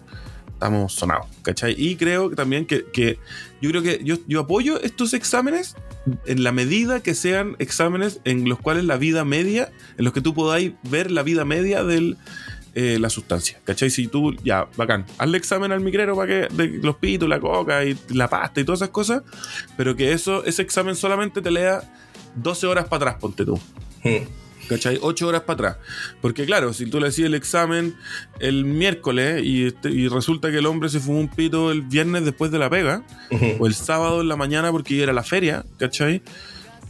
[0.53, 1.27] estamos sonados.
[1.43, 1.75] ¿Cachai?
[1.77, 3.19] Y creo también que, que
[3.61, 5.75] yo creo que yo, yo apoyo estos exámenes
[6.27, 10.21] en la medida que sean exámenes en los cuales la vida media, en los que
[10.21, 12.17] tú podáis ver la vida media de
[12.75, 13.61] la sustancia.
[13.65, 13.91] ¿Cachai?
[13.91, 17.85] Si tú, ya, bacán, hazle examen al migrero para que de los pitos, la coca
[17.85, 19.23] y la pasta y todas esas cosas,
[19.77, 21.83] pero que eso, ese examen solamente te lea
[22.37, 23.59] 12 horas para atrás, ponte tú.
[24.05, 24.69] Mm.
[24.69, 24.99] ¿Cachai?
[25.03, 25.77] 8 horas para atrás.
[26.21, 27.95] Porque claro, si tú le hacías el examen
[28.39, 32.25] el miércoles y, este- y resulta que el hombre se fumó un pito el viernes
[32.25, 33.05] después de la pega,
[33.59, 36.23] o el sábado en la mañana porque iba a ir a la feria, ¿cachai?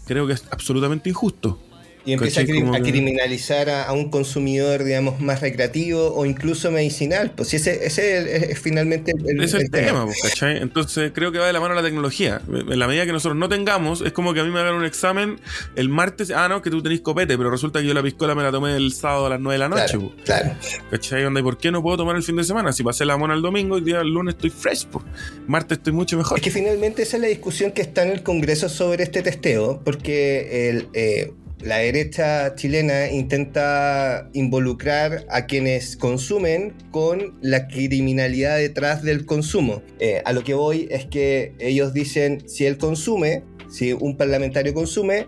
[0.06, 1.60] Creo que es absolutamente injusto.
[2.04, 7.32] Y empieza a, criminalizar a, a un consumidor, digamos, más recreativo o incluso medicinal.
[7.36, 10.58] Pues si ese, ese es, es finalmente el, es el, tema, pues, ¿cachai?
[10.58, 12.40] Entonces creo que va de la mano la tecnología.
[12.48, 14.84] En la medida que nosotros no tengamos, es como que a mí me hagan un
[14.84, 15.38] examen
[15.76, 18.42] el martes, ah, no, que tú tenés copete, pero resulta que yo la piscola me
[18.42, 20.24] la tomé el sábado a las 9 de la noche, Claro, pues.
[20.24, 20.54] claro.
[20.90, 21.24] ¿Cachai?
[21.24, 22.72] Onda, ¿y por qué no puedo tomar el fin de semana?
[22.72, 25.04] Si pasé la mona el domingo, el día del lunes estoy fresh, pues.
[25.46, 26.38] Martes estoy mucho mejor.
[26.38, 29.80] Es que finalmente esa es la discusión que está en el Congreso sobre este testeo,
[29.84, 31.32] porque el, eh,
[31.64, 39.82] la derecha chilena intenta involucrar a quienes consumen con la criminalidad detrás del consumo.
[40.00, 44.74] Eh, a lo que voy es que ellos dicen, si él consume, si un parlamentario
[44.74, 45.26] consume,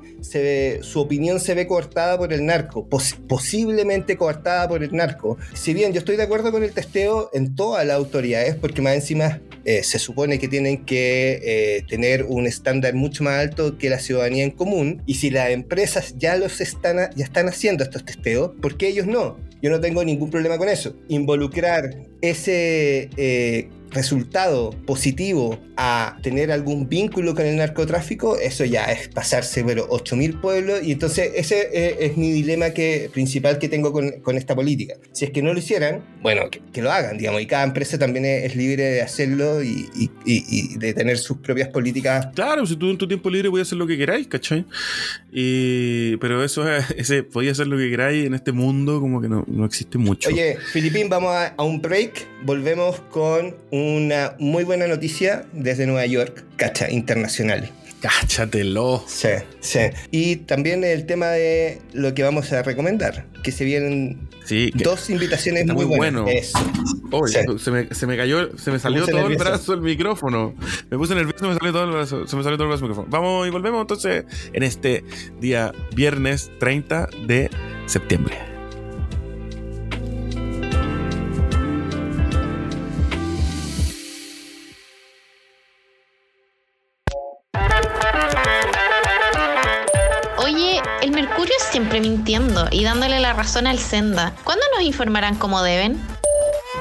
[0.82, 5.38] su opinión se ve coartada por el narco, pos- posiblemente coartada por el narco.
[5.54, 8.94] Si bien yo estoy de acuerdo con el testeo en todas las autoridades, porque más
[8.94, 13.88] encima eh, se supone que tienen que eh, tener un estándar mucho más alto que
[13.88, 18.76] la ciudadanía en común, y si las empresas ya los están haciendo estos testeos, ¿por
[18.76, 19.38] qué ellos no?
[19.62, 20.94] Yo no tengo ningún problema con eso.
[21.08, 23.08] Involucrar ese...
[23.16, 29.88] eh, resultado positivo a tener algún vínculo con el narcotráfico, eso ya es pasarse, pero
[29.88, 30.82] 8.000 pueblos.
[30.82, 34.94] Y entonces ese es, es mi dilema que, principal que tengo con, con, esta política.
[35.12, 37.98] Si es que no lo hicieran, bueno, que, que lo hagan, digamos, y cada empresa
[37.98, 42.28] también es, es libre de hacerlo y, y, y, de tener sus propias políticas.
[42.34, 44.64] Claro, si tú en tu tiempo libre puedes hacer lo que queráis, ¿cachai?
[45.32, 49.28] Y, pero eso es, ese, podía hacer lo que queráis en este mundo, como que
[49.28, 50.28] no, no existe mucho.
[50.28, 56.06] Oye, Filipín, vamos a, a un break, volvemos con una muy buena noticia desde Nueva
[56.06, 57.70] York, cacha, internacional.
[58.00, 59.02] Cáchatelo.
[59.06, 59.28] Sí,
[59.60, 59.78] sí.
[60.10, 64.84] Y también el tema de lo que vamos a recomendar, que se vienen sí, que
[64.84, 66.22] dos invitaciones está muy, muy buenas.
[66.22, 66.38] bueno.
[66.38, 66.58] Eso.
[67.26, 67.64] Sí.
[67.64, 70.54] se, me, se me cayó, se me salió todo el brazo el micrófono.
[70.90, 72.90] Me puse nervioso, me salió todo el brazo, se me salió todo el brazo el
[72.90, 73.08] micrófono.
[73.10, 75.02] Vamos y volvemos entonces en este
[75.40, 77.48] día viernes 30 de
[77.86, 78.53] septiembre.
[92.84, 94.34] Y dándole la razón al Senda.
[94.44, 95.98] ¿Cuándo nos informarán como deben?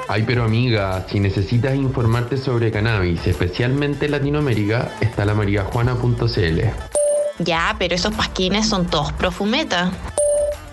[0.10, 6.60] Ay, pero amiga, si necesitas informarte sobre cannabis, especialmente en Latinoamérica, está la mariajuana.cl.
[7.40, 9.92] Ya, pero esos pasquines son todos profumeta.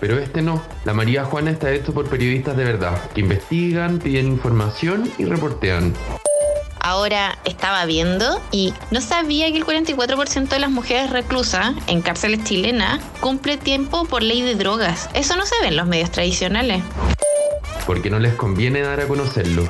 [0.01, 0.61] Pero este no.
[0.83, 5.93] La María Juana está hecho por periodistas de verdad, que investigan, piden información y reportean.
[6.83, 12.43] Ahora estaba viendo y no sabía que el 44% de las mujeres reclusas en cárceles
[12.43, 15.07] chilenas cumple tiempo por ley de drogas.
[15.13, 16.81] Eso no se ve en los medios tradicionales.
[17.85, 19.69] Porque no les conviene dar a conocerlo.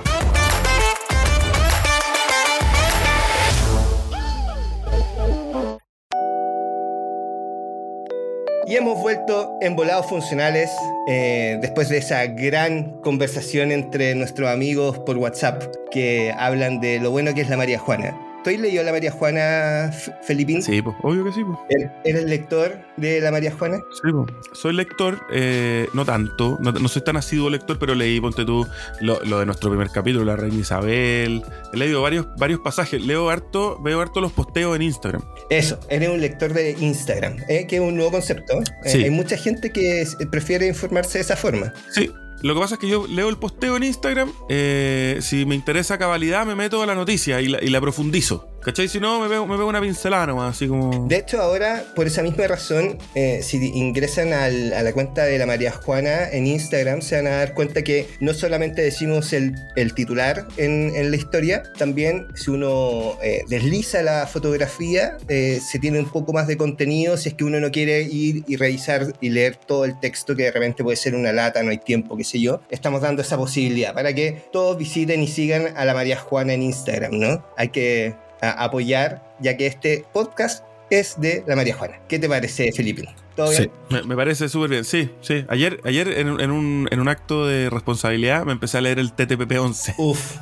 [8.72, 10.72] Y hemos vuelto en volados funcionales
[11.06, 17.12] eh, después de esa gran conversación entre nuestros amigos por WhatsApp que hablan de lo
[17.12, 18.31] bueno que es la María Juana.
[18.43, 19.91] ¿Tú has leído la María Juana,
[20.23, 20.63] Felipín?
[20.63, 21.60] Sí, pues, obvio que sí, pues.
[21.69, 23.77] ¿Er- ¿Eres lector de la María Juana?
[24.01, 24.25] Sí, po.
[24.54, 28.65] Soy lector, eh, no tanto, no, no soy tan asiduo lector, pero leí, ponte tú,
[28.99, 31.43] lo, lo de nuestro primer capítulo, la reina Isabel.
[31.71, 33.01] He leído varios, varios pasajes.
[33.06, 35.21] Leo harto, veo harto los posteos en Instagram.
[35.51, 37.67] Eso, eres un lector de Instagram, ¿eh?
[37.67, 38.60] que es un nuevo concepto.
[38.86, 41.73] Eh, hay mucha gente que prefiere informarse de esa forma.
[41.91, 42.12] Sí.
[42.41, 45.97] Lo que pasa es que yo leo el posteo en Instagram, eh, si me interesa
[45.97, 48.51] cabalidad me meto a la noticia y la, y la profundizo.
[48.63, 48.88] ¿Cachai?
[48.88, 51.08] Si no, me veo, me veo una pincelada nomás, así como...
[51.08, 55.47] De hecho, ahora, por esa misma razón, eh, si ingresan a la cuenta de la
[55.47, 59.56] María Juana en Instagram, se van a dar cuenta que no solamente decimos el,
[59.95, 66.00] titular en, en la historia, también si uno eh, desliza la fotografía, eh, se tiene
[66.00, 69.30] un poco más de contenido si es que uno no quiere ir y revisar y
[69.30, 72.24] leer todo el texto, que de repente puede ser una lata, no hay tiempo, qué
[72.24, 72.62] sé yo.
[72.69, 76.62] Estamos dando esa posibilidad para que todos visiten y sigan a la María Juana en
[76.62, 77.43] Instagram, ¿no?
[77.58, 81.99] Hay que a- apoyar, ya que este podcast es de la María Juana.
[82.08, 83.04] ¿Qué te parece, Felipe?
[83.36, 83.71] ¿Todo Sí, bien?
[83.89, 84.84] me, me parece súper bien.
[84.84, 85.45] Sí, sí.
[85.47, 88.99] Ayer, ayer en, un- en un, en un acto de responsabilidad me empecé a leer
[88.99, 89.93] el TTPP-11.
[89.97, 90.36] Uf.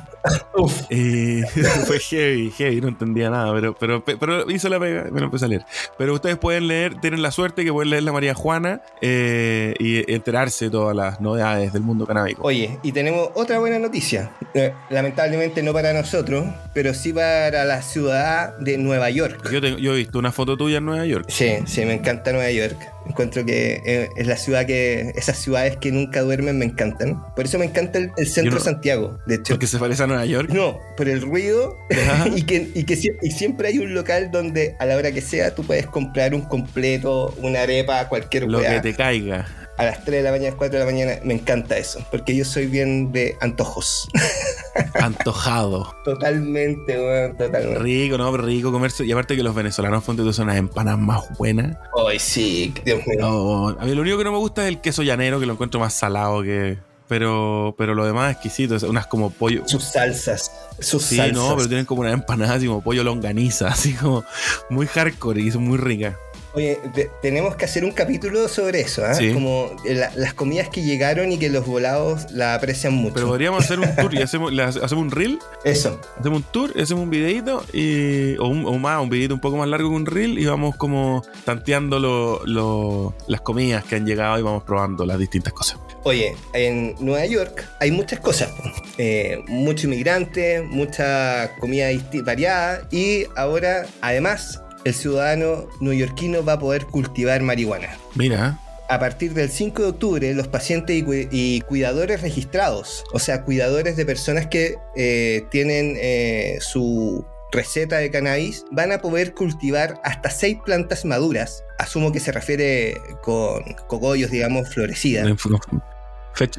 [0.54, 0.82] Uf.
[0.90, 1.42] Y
[1.86, 5.44] fue heavy, heavy, no entendía nada, pero, pero, pero hizo la pega, me lo empecé
[5.44, 5.64] a leer.
[5.96, 10.10] Pero ustedes pueden leer, tienen la suerte que pueden leer la María Juana eh, y
[10.12, 12.42] enterarse de todas las novedades del mundo canábico.
[12.44, 14.32] Oye, y tenemos otra buena noticia.
[14.54, 19.48] Eh, lamentablemente no para nosotros, pero sí para la ciudad de Nueva York.
[19.50, 21.26] Yo, tengo- yo he visto una foto tuya en Nueva York.
[21.28, 22.76] Sí, sí, me encanta Nueva York.
[23.10, 25.12] Encuentro que eh, es la ciudad que.
[25.16, 27.22] Esas ciudades que nunca duermen me encantan.
[27.34, 29.54] Por eso me encanta el, el centro no- de Santiago, de hecho.
[29.54, 30.50] Porque se parece a Nueva York.
[30.50, 31.76] No, por el ruido
[32.36, 35.54] y que, y que y siempre hay un local donde a la hora que sea
[35.54, 39.46] tú puedes comprar un completo, una arepa, cualquier Lo que te caiga.
[39.80, 42.44] A las 3 de la mañana, 4 de la mañana, me encanta eso, porque yo
[42.44, 44.08] soy bien de antojos.
[44.94, 45.94] Antojado.
[46.04, 47.78] totalmente, weón, totalmente.
[47.78, 48.36] Rico, ¿no?
[48.36, 49.04] Rico comerse.
[49.04, 51.76] Y aparte que los venezolanos, ponte tú, son las empanadas más buenas.
[52.08, 53.18] Ay, sí, Dios mío.
[53.20, 55.54] No, a mí lo único que no me gusta es el queso llanero, que lo
[55.54, 56.78] encuentro más salado que.
[57.08, 58.76] Pero, pero lo demás es exquisito.
[58.76, 59.62] es unas como pollo.
[59.66, 61.36] Sus salsas, sus Sí, salsas.
[61.36, 64.24] no, pero tienen como una empanada así como pollo longaniza, así como
[64.68, 66.14] muy hardcore y son muy ricas.
[66.52, 69.14] Oye, te- tenemos que hacer un capítulo sobre eso, ¿ah?
[69.14, 69.32] Sí.
[69.32, 73.14] Como la- las comidas que llegaron y que los volados la aprecian mucho.
[73.14, 76.00] Pero podríamos hacer un tour y hacemos, hacemos un reel, Eso.
[76.18, 79.40] hacemos un tour, y hacemos un videito y, o, un, o más, un videito un
[79.40, 83.94] poco más largo que un reel y vamos como tanteando lo- lo- las comidas que
[83.96, 85.78] han llegado y vamos probando las distintas cosas.
[86.02, 88.50] Oye, en Nueva York hay muchas cosas.
[88.98, 91.88] Eh, mucho inmigrante, mucha comida
[92.24, 97.96] variada y ahora, además, el ciudadano neoyorquino va a poder cultivar marihuana.
[98.14, 103.18] Mira, a partir del 5 de octubre, los pacientes y, cu- y cuidadores registrados, o
[103.18, 109.34] sea, cuidadores de personas que eh, tienen eh, su receta de cannabis, van a poder
[109.34, 111.62] cultivar hasta seis plantas maduras.
[111.78, 115.24] Asumo que se refiere con cogollos, digamos, florecidas.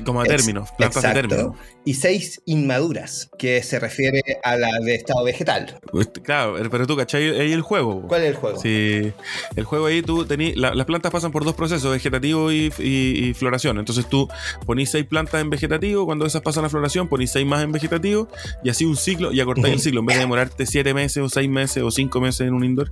[0.06, 1.56] Como a término, plantas de término.
[1.84, 5.80] Y seis inmaduras, que se refiere a la de estado vegetal.
[6.00, 7.30] Este, Claro, pero tú, ¿cachai?
[7.40, 8.08] Ahí el juego.
[8.08, 8.60] ¿Cuál es el juego?
[8.60, 9.12] Sí,
[9.56, 13.30] el juego ahí tú tenés, la- las plantas pasan por dos procesos, vegetativo y, y-
[13.30, 13.80] y floración.
[13.80, 14.28] Entonces tú
[14.68, 18.28] ponís seis plantas en vegetativo, cuando esas pasan a floración ponís seis más en vegetativo
[18.64, 20.02] y así un ciclo y acortáis el ciclo.
[20.02, 22.90] En vez de demorarte siete meses o seis meses o cinco meses en un indoor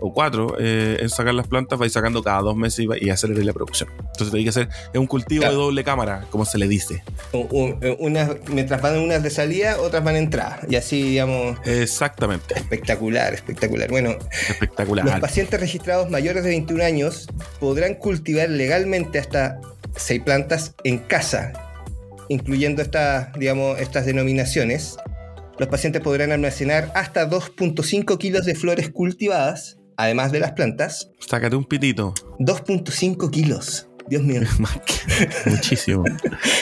[0.00, 3.44] o cuatro eh, en sacar las plantas, vais sacando cada dos meses y, y acelerar
[3.44, 3.88] la producción.
[3.98, 5.54] Entonces tenéis que hacer, es un cultivo Claro.
[5.56, 7.04] de doble cámara, como se le dice.
[7.32, 10.60] Un- unas, mientras van unas de salida, otras van de entrada.
[10.68, 13.90] Y así, digamos, Exactamente, espectacular, espectacular.
[13.90, 15.20] Bueno, Los espectacular.
[15.20, 17.28] pacientes registrados mayores de 21 años
[17.60, 19.60] podrán cultivar legalmente hasta
[19.96, 21.52] 6 plantas en casa,
[22.28, 24.96] incluyendo estas, digamos, estas denominaciones.
[25.58, 31.10] Los pacientes podrán almacenar hasta 2.5 kilos de flores cultivadas, además de las plantas.
[31.20, 32.14] Sácate un pitito.
[32.38, 33.88] 2.5 kilos.
[34.12, 34.42] Dios mío.
[35.46, 36.04] Muchísimo.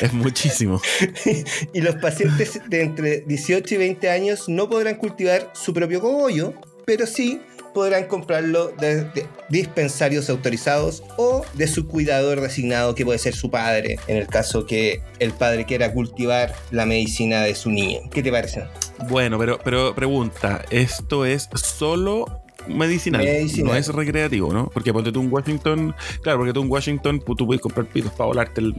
[0.01, 0.81] es muchísimo.
[1.73, 6.55] y los pacientes de entre 18 y 20 años no podrán cultivar su propio cogollo,
[6.87, 7.41] pero sí
[7.75, 13.51] podrán comprarlo de, de dispensarios autorizados o de su cuidador designado, que puede ser su
[13.51, 17.99] padre, en el caso que el padre quiera cultivar la medicina de su niño.
[18.13, 18.63] ¿Qué te parece?
[19.09, 23.25] Bueno, pero, pero pregunta, ¿esto es solo medicinal?
[23.25, 23.73] Medicinal.
[23.73, 24.71] No es recreativo, ¿no?
[24.73, 28.27] Porque ponte tú en Washington, claro, porque tú en Washington tú puedes comprar pitos para
[28.27, 28.75] volarte el...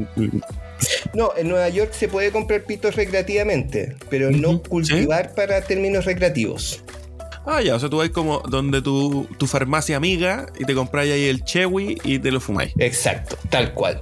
[1.14, 6.84] No, en Nueva York se puede comprar pitos recreativamente, pero no cultivar para términos recreativos.
[7.44, 11.12] Ah, ya, o sea, tú vas como donde tu, tu farmacia amiga y te compráis
[11.12, 12.72] ahí el chewi y te lo fumáis.
[12.78, 14.00] Exacto, tal cual.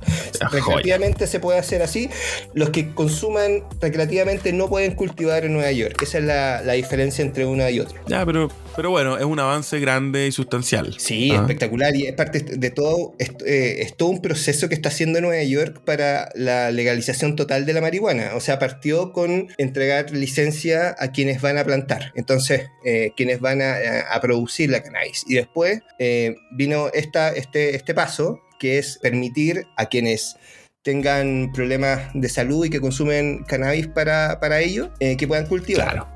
[0.52, 2.10] Recreativamente se puede hacer así.
[2.54, 6.02] Los que consuman recreativamente no pueden cultivar en Nueva York.
[6.02, 8.02] Esa es la, la diferencia entre una y otra.
[8.08, 10.96] Ya, pero, pero bueno, es un avance grande y sustancial.
[10.98, 11.42] Sí, Ah.
[11.42, 11.94] espectacular.
[11.98, 15.44] Y es parte de todo, es, eh, es todo un proceso que está haciendo Nueva
[15.44, 18.32] York para la legalización total de la marihuana.
[18.36, 22.14] O sea, partió con entregar licencia a quienes van a plantar.
[22.16, 23.76] Entonces, eh, quienes van a,
[24.12, 25.26] a producir la cannabis.
[25.28, 30.38] Y después eh, vino esta, este, este paso, que es permitir a quienes
[30.84, 35.92] tengan problemas de salud y que consumen cannabis para, para ello, eh, que puedan cultivar.
[35.92, 36.08] Claro.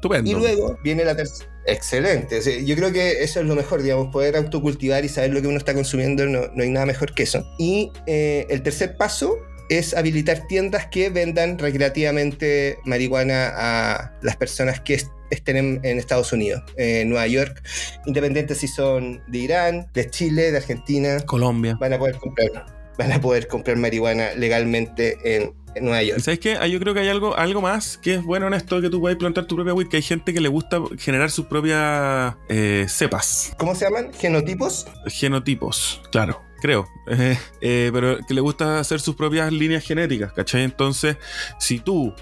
[0.00, 0.30] Estupendo.
[0.30, 1.50] Y luego viene la tercera.
[1.66, 2.40] Excelente.
[2.64, 5.58] Yo creo que eso es lo mejor, digamos, poder autocultivar y saber lo que uno
[5.58, 7.44] está consumiendo, no, no hay nada mejor que eso.
[7.58, 9.36] Y eh, el tercer paso
[9.68, 15.98] es habilitar tiendas que vendan recreativamente marihuana a las personas que est- estén en, en
[15.98, 17.62] Estados Unidos, en Nueva York,
[18.06, 21.76] independientes si son de Irán, de Chile, de Argentina, Colombia.
[21.78, 22.66] van a poder comprar,
[22.98, 26.20] van a poder comprar marihuana legalmente en, en Nueva ¿Y York.
[26.20, 26.54] sabes qué?
[26.60, 29.00] Ah, Yo creo que hay algo, algo más que es bueno en esto que tú
[29.00, 32.86] puedes plantar tu propia weed, que hay gente que le gusta generar sus propias eh,
[32.88, 34.12] cepas, ¿Cómo se llaman?
[34.12, 34.86] ¿Genotipos?
[35.06, 36.42] genotipos, claro.
[36.60, 40.62] Creo, Eh, eh, pero que le gusta hacer sus propias líneas genéticas, ¿cachai?
[40.62, 41.16] Entonces,
[41.58, 42.12] si tú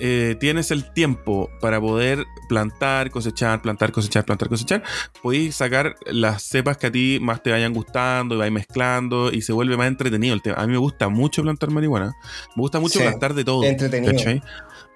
[0.00, 4.82] eh, tienes el tiempo para poder plantar, cosechar, plantar, cosechar, plantar, cosechar,
[5.22, 9.42] podéis sacar las cepas que a ti más te vayan gustando y vais mezclando y
[9.42, 10.56] se vuelve más entretenido el tema.
[10.56, 12.14] A mí me gusta mucho plantar marihuana,
[12.56, 13.64] me gusta mucho Sí, plantar de todo.
[13.64, 14.12] entretenido.
[14.12, 14.42] ¿cachai?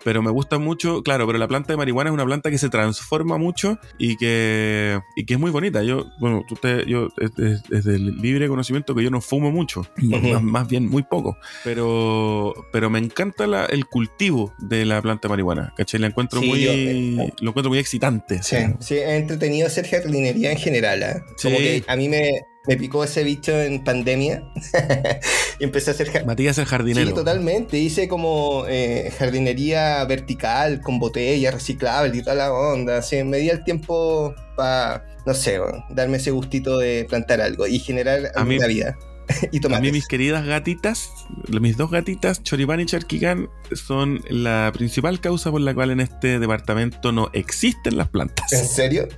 [0.04, 2.68] Pero me gusta mucho, claro, pero la planta de marihuana es una planta que se
[2.68, 5.82] transforma mucho y que, y que es muy bonita.
[5.82, 9.50] Yo, bueno, tú te- yo es, es- es del libre conocimiento que yo no fumo
[9.50, 11.36] mucho, más, más bien muy poco.
[11.64, 16.00] Pero, pero me encanta la- el cultivo de la planta de marihuana, ¿cachai?
[16.00, 18.42] La encuentro Sí, muy, yo- eh, lo encuentro muy excitante.
[18.42, 21.02] Sí, sí, es entretenido hacer jardinería en general.
[21.02, 21.24] ¿ah?
[21.42, 21.62] Como Sí.
[21.62, 22.30] que a mí me,
[22.68, 24.44] me picó ese bicho en pandemia
[25.58, 26.26] y empecé a hacer jardinería.
[26.26, 27.06] Matías el jardinero.
[27.08, 27.78] Sí, totalmente.
[27.78, 32.98] Hice como eh, jardinería vertical con botella reciclable y toda la onda.
[32.98, 37.66] Así, me di el tiempo para, no sé, bueno, darme ese gustito de plantar algo
[37.66, 38.96] y generar A mí- vida.
[39.52, 39.82] y A tomates.
[39.82, 41.10] mí mis queridas gatitas,
[41.48, 46.38] mis dos gatitas, Choripán y Charquicán, son la principal causa por la cual en este
[46.38, 48.52] departamento no existen las plantas.
[48.52, 49.08] ¿En serio?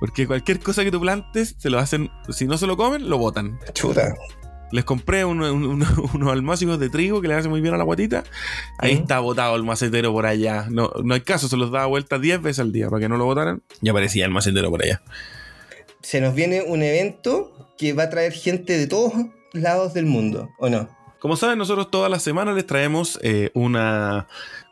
[0.00, 3.18] Porque cualquier cosa que tú plantes, se lo hacen, si no se lo comen, lo
[3.18, 3.58] botan.
[3.74, 4.14] Chuta.
[4.72, 7.76] Les compré un- un- un- unos almácigos de trigo que le hacen muy bien a
[7.76, 8.24] la guatita.
[8.78, 10.66] Ahí está botado el macetero por allá.
[10.70, 13.16] No, no hay caso, se los daba vuelta 10 veces al día para que no
[13.16, 13.62] lo botaran.
[13.82, 15.02] Y aparecía el macetero por allá.
[16.02, 19.12] Se nos viene un evento que va a traer gente de todos
[19.52, 20.88] lados del mundo, ¿o no?
[21.18, 24.28] Como saben, nosotros todas las semanas les traemos eh, una,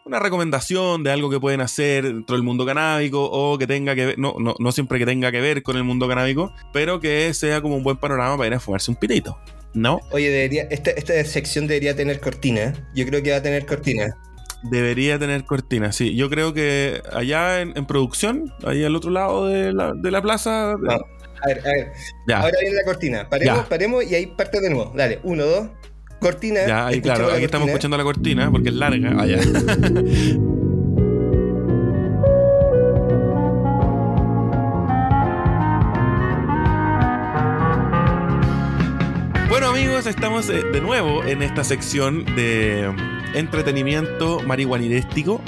[0.09, 4.07] una recomendación de algo que pueden hacer dentro del mundo canábico o que tenga que
[4.07, 7.33] ver, no, no, no siempre que tenga que ver con el mundo canábico, pero que
[7.35, 9.39] sea como un buen panorama para ir a fumarse un pitito.
[9.75, 12.73] No, Oye, debería, esta, esta sección debería tener cortina.
[12.95, 14.17] Yo creo que va a tener cortina.
[14.63, 16.17] debería tener cortina, sí.
[16.17, 20.23] Yo creo que allá en, en producción, ahí al otro lado de la, de la
[20.23, 20.75] plaza.
[20.81, 20.93] No.
[20.93, 21.93] A ver, a ver.
[22.27, 23.29] Ya, Ahora viene la cortina.
[23.29, 23.69] Paremos, Ya.
[23.69, 24.93] paremos y ahí parte de nuevo.
[24.97, 25.69] Dale, uno, dos.
[26.21, 26.67] Cortina.
[26.67, 29.17] ya, ahí claro, la aquí estamos escuchando la cortina porque es larga.
[29.19, 29.39] Ah, ya.
[39.49, 45.41] Bueno amigos, estamos eh, de nuevo en esta sección de mm, entretenimiento marihuaninístico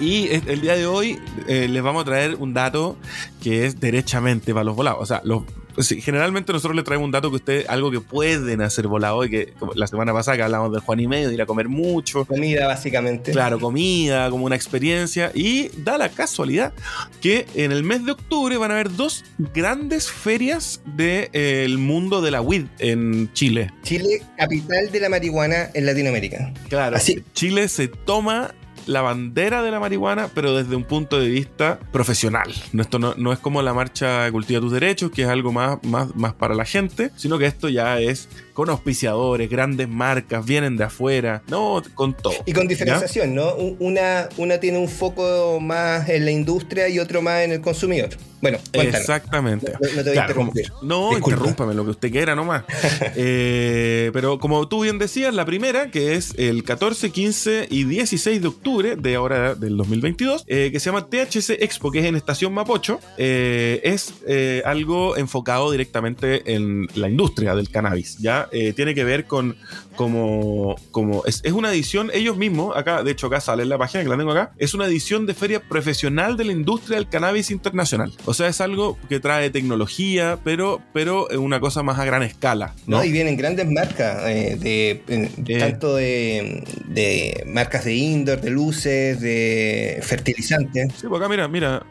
[0.00, 2.96] y el día de hoy eh, les vamos a traer un dato
[3.42, 5.02] que es derechamente para los volados.
[5.02, 5.42] O sea, los,
[5.82, 9.30] sí, generalmente nosotros les traemos un dato que ustedes, algo que pueden hacer volado y
[9.30, 11.68] que como la semana pasada que hablamos del Juan y medio, de ir a comer
[11.68, 12.24] mucho.
[12.24, 13.32] Comida, básicamente.
[13.32, 15.30] Claro, comida, como una experiencia.
[15.34, 16.72] Y da la casualidad
[17.20, 19.24] que en el mes de octubre van a haber dos
[19.54, 23.70] grandes ferias del mundo de la weed en Chile.
[23.82, 26.52] Chile, capital de la marihuana en Latinoamérica.
[26.68, 26.96] Claro.
[26.96, 27.22] Así.
[27.34, 28.54] Chile se toma
[28.86, 32.52] la bandera de la marihuana, pero desde un punto de vista profesional.
[32.78, 36.14] Esto no, no es como la marcha Cultiva tus Derechos, que es algo más, más,
[36.16, 38.28] más para la gente, sino que esto ya es
[38.60, 42.34] con auspiciadores, grandes marcas, vienen de afuera, no, con todo.
[42.44, 43.54] Y con diferenciación, ¿no?
[43.54, 47.62] Un- Una, una tiene un foco más en la industria y otro más en el
[47.62, 48.10] consumidor.
[48.42, 49.00] Bueno, cuéntanos.
[49.00, 49.72] Exactamente.
[49.72, 50.72] No, no te voy a interrumpir.
[50.82, 51.30] No, Disculpa.
[51.36, 52.64] interrúmpame lo que usted quiera nomás.
[53.16, 58.40] Eh, pero como tú bien decías, la primera, que es el 14, 15 y 16
[58.40, 62.16] de octubre de ahora del 2022, eh, que se llama THC Expo, que es en
[62.16, 68.16] Estación Mapocho, eh, es eh, algo enfocado directamente en la industria del cannabis.
[68.18, 69.56] Ya Eh, tiene que ver con
[70.00, 73.76] como, como es, es una edición, ellos mismos, acá, de hecho acá sale en la
[73.76, 77.06] página que la tengo acá, es una edición de feria profesional de la industria del
[77.06, 78.10] cannabis internacional.
[78.24, 82.22] O sea, es algo que trae tecnología, pero, pero es una cosa más a gran
[82.22, 82.72] escala.
[82.86, 82.96] ¿no?
[82.96, 83.04] ¿no?
[83.04, 85.58] Y vienen grandes marcas, eh, de, eh, Eh.
[85.58, 90.94] tanto de, de marcas de indoor, de luces, de fertilizantes.
[90.98, 91.84] Sí, pues acá mira, mira,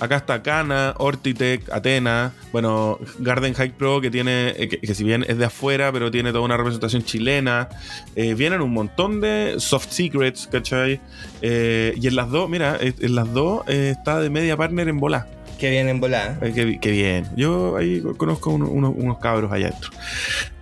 [0.00, 5.02] acá está Cana, Ortitec, Atena, bueno, Garden Hike Pro que tiene, eh, que, que si
[5.02, 7.53] bien es de afuera, pero tiene toda una representación chilena,
[8.16, 11.00] eh, vienen un montón de soft secrets, ¿cachai?
[11.42, 14.88] Eh, y en las dos, mira, eh, en las dos eh, está de media partner
[14.88, 15.26] en bola.
[15.58, 16.38] Que vienen voladas.
[16.42, 17.26] Ay, qué, qué bien.
[17.36, 19.90] Yo ahí conozco uno- uno- unos cabros allá adentro.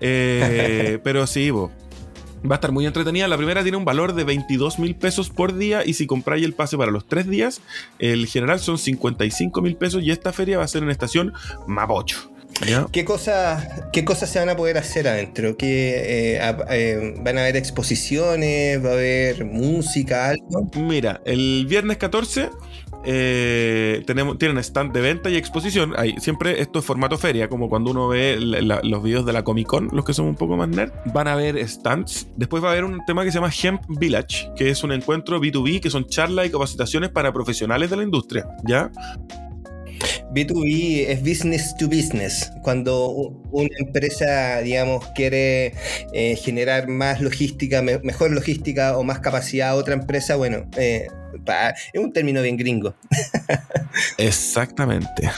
[0.01, 1.71] Eh, pero sí, bo.
[2.45, 3.29] Va a estar muy entretenida.
[3.29, 6.55] La primera tiene un valor de 22 mil pesos por día y si compráis el
[6.55, 7.61] pase para los tres días,
[8.01, 11.33] el general son 55 mil pesos y esta feria va a ser en estación
[11.69, 12.32] Mapocho.
[12.93, 15.57] ¿Qué cosas, ¿Qué cosas se van a poder hacer adentro?
[15.57, 18.85] ¿Qué, eh, a- eh, ¿Van a haber exposiciones?
[18.85, 20.29] ¿Va a haber música?
[20.31, 20.71] ¿Algo?
[20.77, 22.51] Mira, el viernes 14
[23.05, 25.93] eh, tenemos, tienen stand de venta y exposición.
[25.97, 29.33] Ahí, siempre esto es formato feria, como cuando uno ve la- la- los videos de
[29.33, 30.93] la Comic Con, los que son un poco más nerd.
[31.13, 32.29] Van a haber stands.
[32.37, 35.41] Después va a haber un tema que se llama Hemp Village, que es un encuentro
[35.41, 38.47] B2B, que son charlas y capacitaciones para profesionales de la industria.
[38.69, 38.89] ¿Ya?
[40.35, 42.51] B2B es business to business.
[42.63, 43.09] Cuando
[43.51, 45.75] una empresa, digamos, quiere
[46.13, 51.07] eh, generar más logística, me- mejor logística o más capacidad a otra empresa, bueno, eh,
[51.93, 52.95] es un término bien gringo.
[54.19, 55.31] Exactamente.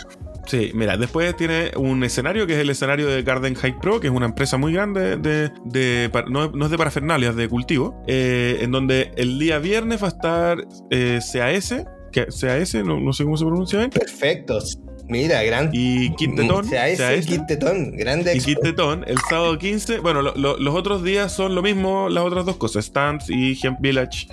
[0.46, 4.08] Sí, mira, después tiene un escenario que es el escenario de Garden Hike Pro, que
[4.08, 8.58] es una empresa muy grande de, de- no, no es de parafernalias, de cultivo, eh,
[8.60, 10.58] en donde el día viernes va a estar
[10.90, 11.74] eh, CAS,
[12.14, 14.78] que, CAS, no, no sé cómo se pronuncia Perfectos.
[15.06, 15.68] Mira, gran.
[15.72, 18.40] y Quintetón, O sea, ese CAS, Quintetón, grande y.
[18.40, 19.98] Quintetón, el sábado 15.
[19.98, 23.58] Bueno, lo- lo- los otros días son lo mismo, las otras dos cosas, Stands y
[23.62, 24.28] Hemp Village.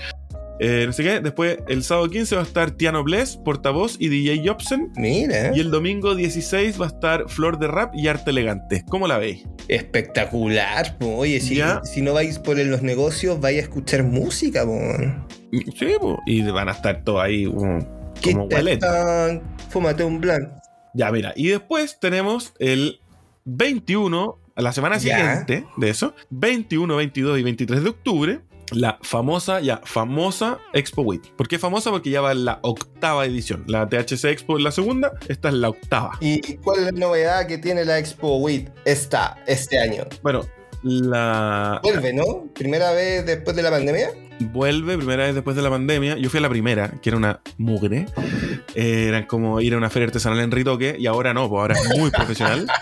[0.64, 1.20] Eh, no sé qué.
[1.22, 4.92] Después, el sábado 15 va a estar Tiano Bless, portavoz y DJ Jobsen.
[4.96, 8.84] Mira, Y el domingo 16 va a estar Flor de Rap y Arte Elegante.
[8.88, 9.44] ¿Cómo la veis?
[9.68, 10.98] espectacular.
[10.98, 11.18] po.
[11.18, 11.82] Oye, si, Ya.
[11.84, 14.66] si no vais por los negocios, vais a escuchar música.
[14.66, 14.80] Po.
[15.78, 16.20] Sí, po.
[16.26, 17.80] y van a estar todos ahí como,
[18.24, 18.48] como.
[18.50, 20.52] Quintetón, fúmate un blanco.
[20.94, 21.34] Ya, mira.
[21.36, 23.00] Y después tenemos el
[23.46, 28.40] 21, a la semana siguiente de eso, 21, 22 y 23 de octubre,
[28.72, 31.34] la famosa, ya, famosa Expo Week.
[31.36, 31.92] ¿Por qué famosa?
[31.92, 33.64] Porque ya va en la octava edición.
[33.68, 36.18] La THC Expo es la segunda, esta es la octava.
[36.20, 40.06] ¿Y cuál es la novedad que tiene la Expo WIT esta, este año?
[40.24, 40.42] Bueno,
[40.84, 42.48] la, Vuelve, ¿no?
[42.54, 44.10] Primera vez después de la pandemia.
[44.40, 46.18] vuelve primera vez después de la pandemia.
[46.18, 48.08] Yo fui a la primera, que era una mugre.
[48.74, 51.76] Eh, eran como ir a una feria artesanal en Ritoque y ahora no, pues ahora
[51.76, 52.68] es muy profesional.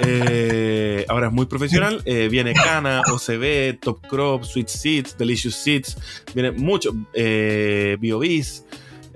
[0.00, 2.00] Eh, ahora es muy profesional.
[2.04, 5.96] Eh, viene Cana, OCB, Top Crop, Sweet Seeds, Delicious Seeds.
[6.34, 6.92] Viene mucho.
[7.12, 8.64] Eh, BioBees.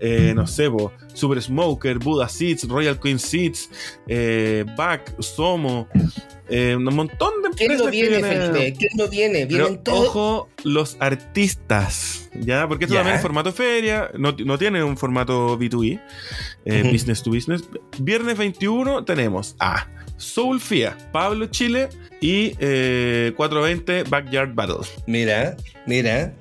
[0.05, 3.71] Eh, no sé, po, Super Smoker, Buddha Seeds, Royal Queen Seeds,
[4.09, 5.87] eh, Back, Somo,
[6.53, 8.79] eh, un montón de ¿Quién empresas no que viene, vienen- Felipe?
[8.79, 9.47] ¿Quién no viene?
[9.47, 10.09] Vienen todos.
[10.09, 12.69] ojo, los artistas, ¿ya?
[12.69, 13.01] Porque esto Ya.
[13.01, 16.01] también es formato feria, no, no tiene un formato B2B,
[16.67, 17.63] eh, business to business.
[17.99, 21.89] Viernes 21 tenemos a Soulfia, Pablo Chile
[22.21, 26.33] y eh, 420 Backyard Battle, Mira, mira.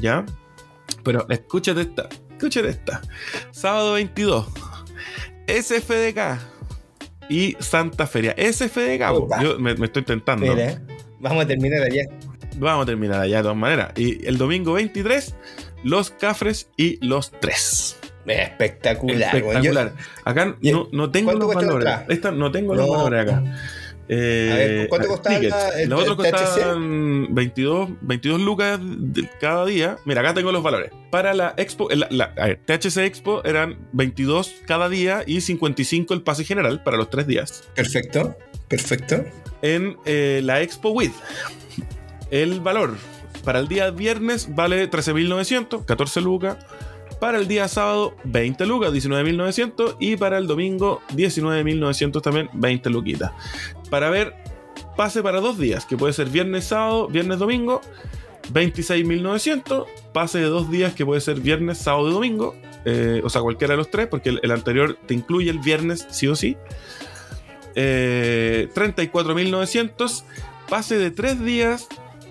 [0.00, 0.24] ¿ya?
[1.04, 3.00] Pero escúchate esta, escúchate esta.
[3.52, 4.46] Sábado 22,
[5.46, 6.38] SFDK
[7.28, 8.34] y Santa Feria.
[8.36, 9.16] SFDK, po.
[9.24, 9.42] Opa.
[9.42, 10.46] yo me, me estoy tentando.
[10.46, 10.80] Mira.
[11.20, 12.04] Vamos a terminar allá.
[12.58, 13.92] Vamos a terminar allá de todas maneras.
[13.96, 15.34] Y el domingo 23,
[15.84, 17.98] los Cafres y los Tres.
[18.26, 19.34] Espectacular.
[19.34, 19.92] Espectacular.
[20.24, 21.88] Acá ¿Y no, no tengo los valores.
[22.08, 23.42] Esta, no tengo los valores acá.
[24.10, 25.54] Eh, A ver, ¿cuánto costaba tickets.
[25.54, 29.98] la- el- Los otros costaban 22, 22 lucas de- cada día.
[30.06, 30.90] Mira, acá tengo los valores.
[31.10, 36.14] Para la Expo, la, la- a ver, THC Expo eran 22 cada día y 55
[36.14, 37.64] el pase general para los tres días.
[37.74, 38.36] Perfecto,
[38.68, 39.24] perfecto.
[39.60, 41.12] en eh, la Expo With.
[42.30, 42.96] El valor
[43.44, 46.56] para el día viernes vale 13.900, 14 lucas.
[47.20, 49.96] Para el día sábado, 20 lucas, 19.900.
[49.98, 53.32] Y para el domingo, 19.900 también, 20 luquitas.
[53.90, 54.34] Para ver
[54.98, 57.80] pase para dos días, que puede ser viernes, sábado, viernes, domingo,
[58.52, 59.86] 26.900.
[60.12, 62.56] Pase de dos días, que puede ser viernes, sábado y domingo.
[62.84, 66.26] eh, o sea, cualquiera de los tres, porque el, anterior te incluye el viernes, sí
[66.26, 66.56] o sí.
[67.74, 70.24] Eh, 34.900.
[70.68, 71.88] Pase de tres días,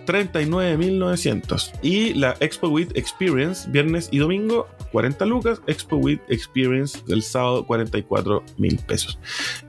[0.08, 1.80] 39.900.
[1.84, 5.62] Y la Expo with Experience, viernes y domingo, 40 lucas.
[5.68, 9.20] Expo with Experience el sábado, 44 mil pesos.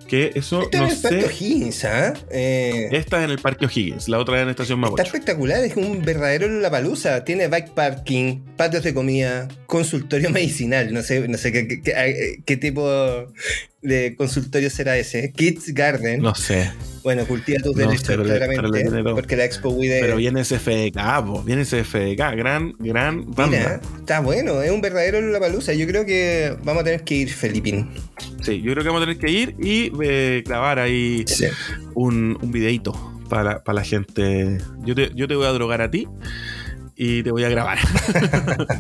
[0.09, 1.25] Que eso Este no es el Parque.
[1.27, 2.15] O'Higgins, ¿ah?
[2.31, 5.03] Eh, Esta es en el Parque O'Higgins, la otra es en Estación Está Mapocho.
[5.05, 7.25] espectacular, es un verdadero Lollapalooza.
[7.25, 10.93] Tiene bike parking, patios de comida, consultorio medicinal.
[10.93, 12.89] No sé, no sé qué, qué- qué- qué tipo
[13.83, 15.31] de consultorio será ese.
[15.33, 16.21] Kids Garden.
[16.21, 16.71] No sé.
[17.05, 19.03] Bueno, cultiva tus No derechos, sé, pero claramente.
[19.15, 23.47] porque la Expo With Pero viene SFDK, po, viene SFDK, gran, gran banda.
[23.57, 25.73] Mira, está bueno, es un verdadero Lollapalooza.
[25.75, 27.89] Yo creo que vamos a tener que ir, Felipín.
[28.43, 29.91] Sí, yo creo que vamos a tener que ir y
[30.47, 31.47] grabar ahí Sí.
[31.95, 32.93] un, un videito
[33.29, 34.59] para, para la gente.
[34.85, 36.07] Yo te, yo te voy a drogar a ti
[36.97, 37.79] y te voy a grabar.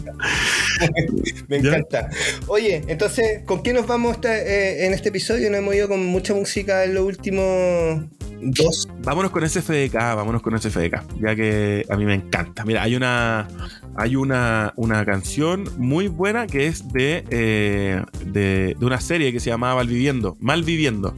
[1.49, 2.09] Me encanta.
[2.47, 5.51] Oye, entonces, ¿con qué nos vamos esta- eh, en este episodio?
[5.51, 8.05] Nos hemos ido con mucha música en los últimos
[8.41, 8.89] dos.
[9.03, 12.65] vámonos con SFDK, vámonos con SFDK, ya que a mí me encanta.
[12.65, 13.49] Mira, hay una,
[13.97, 19.41] hay una, una canción muy buena que es de, eh, de, de una serie que
[19.41, 21.15] se llamaba Malviviendo, Malviviendo,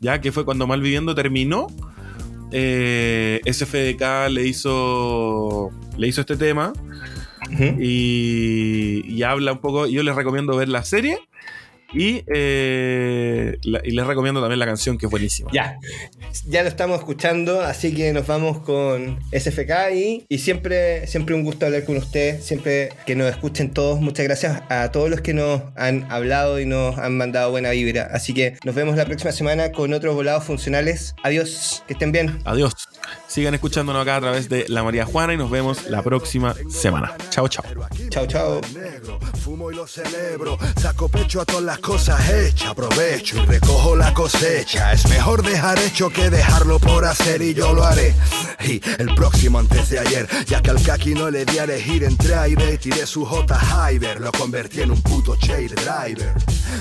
[0.00, 1.66] ya que fue cuando Malviviendo terminó.
[2.52, 6.72] eh, SFDK le hizo, le hizo este tema
[7.78, 9.86] y, y habla un poco.
[9.86, 11.18] Yo les recomiendo ver la serie
[11.94, 15.50] y, eh, la- y les recomiendo también la canción que es buenísima.
[15.52, 15.78] Ya,
[16.46, 21.44] ya lo estamos escuchando, así que nos vamos con SFK y, y siempre, siempre un
[21.44, 24.00] gusto hablar con usted, siempre que nos escuchen todos.
[24.00, 28.08] Muchas gracias a todos los que nos han hablado y nos han mandado buena vibra.
[28.12, 31.14] Así que nos vemos la próxima semana con otros volados funcionales.
[31.22, 32.38] Adiós, que estén bien.
[32.44, 32.72] Adiós.
[33.34, 37.16] Sigan escuchándonos acá a través de La María Juana y nos vemos la próxima semana.
[37.30, 37.64] Chao, chao.
[38.08, 38.60] Chao, chao.
[39.42, 44.14] fumo y lo celebro, saco pecho a todas las cosas hechas, aprovecho y recojo la
[44.14, 44.92] cosecha.
[44.92, 48.14] Es mejor dejar hecho que dejarlo por hacer y yo lo haré.
[48.60, 52.04] Y el próximo antes de ayer, ya que al kaki no le di a elegir
[52.04, 56.32] entre aire y tiré su J Hyber, lo convertí en un puto chair driver.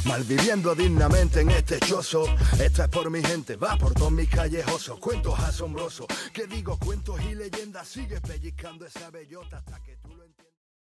[0.06, 2.26] Malviviendo dignamente en este chozo,
[2.60, 7.22] esta es por mi gente, va por todos mis callejosos, cuentos asombrosos, que digo cuentos
[7.22, 9.93] y leyendas, sigue pellizcando esa bellota hasta que...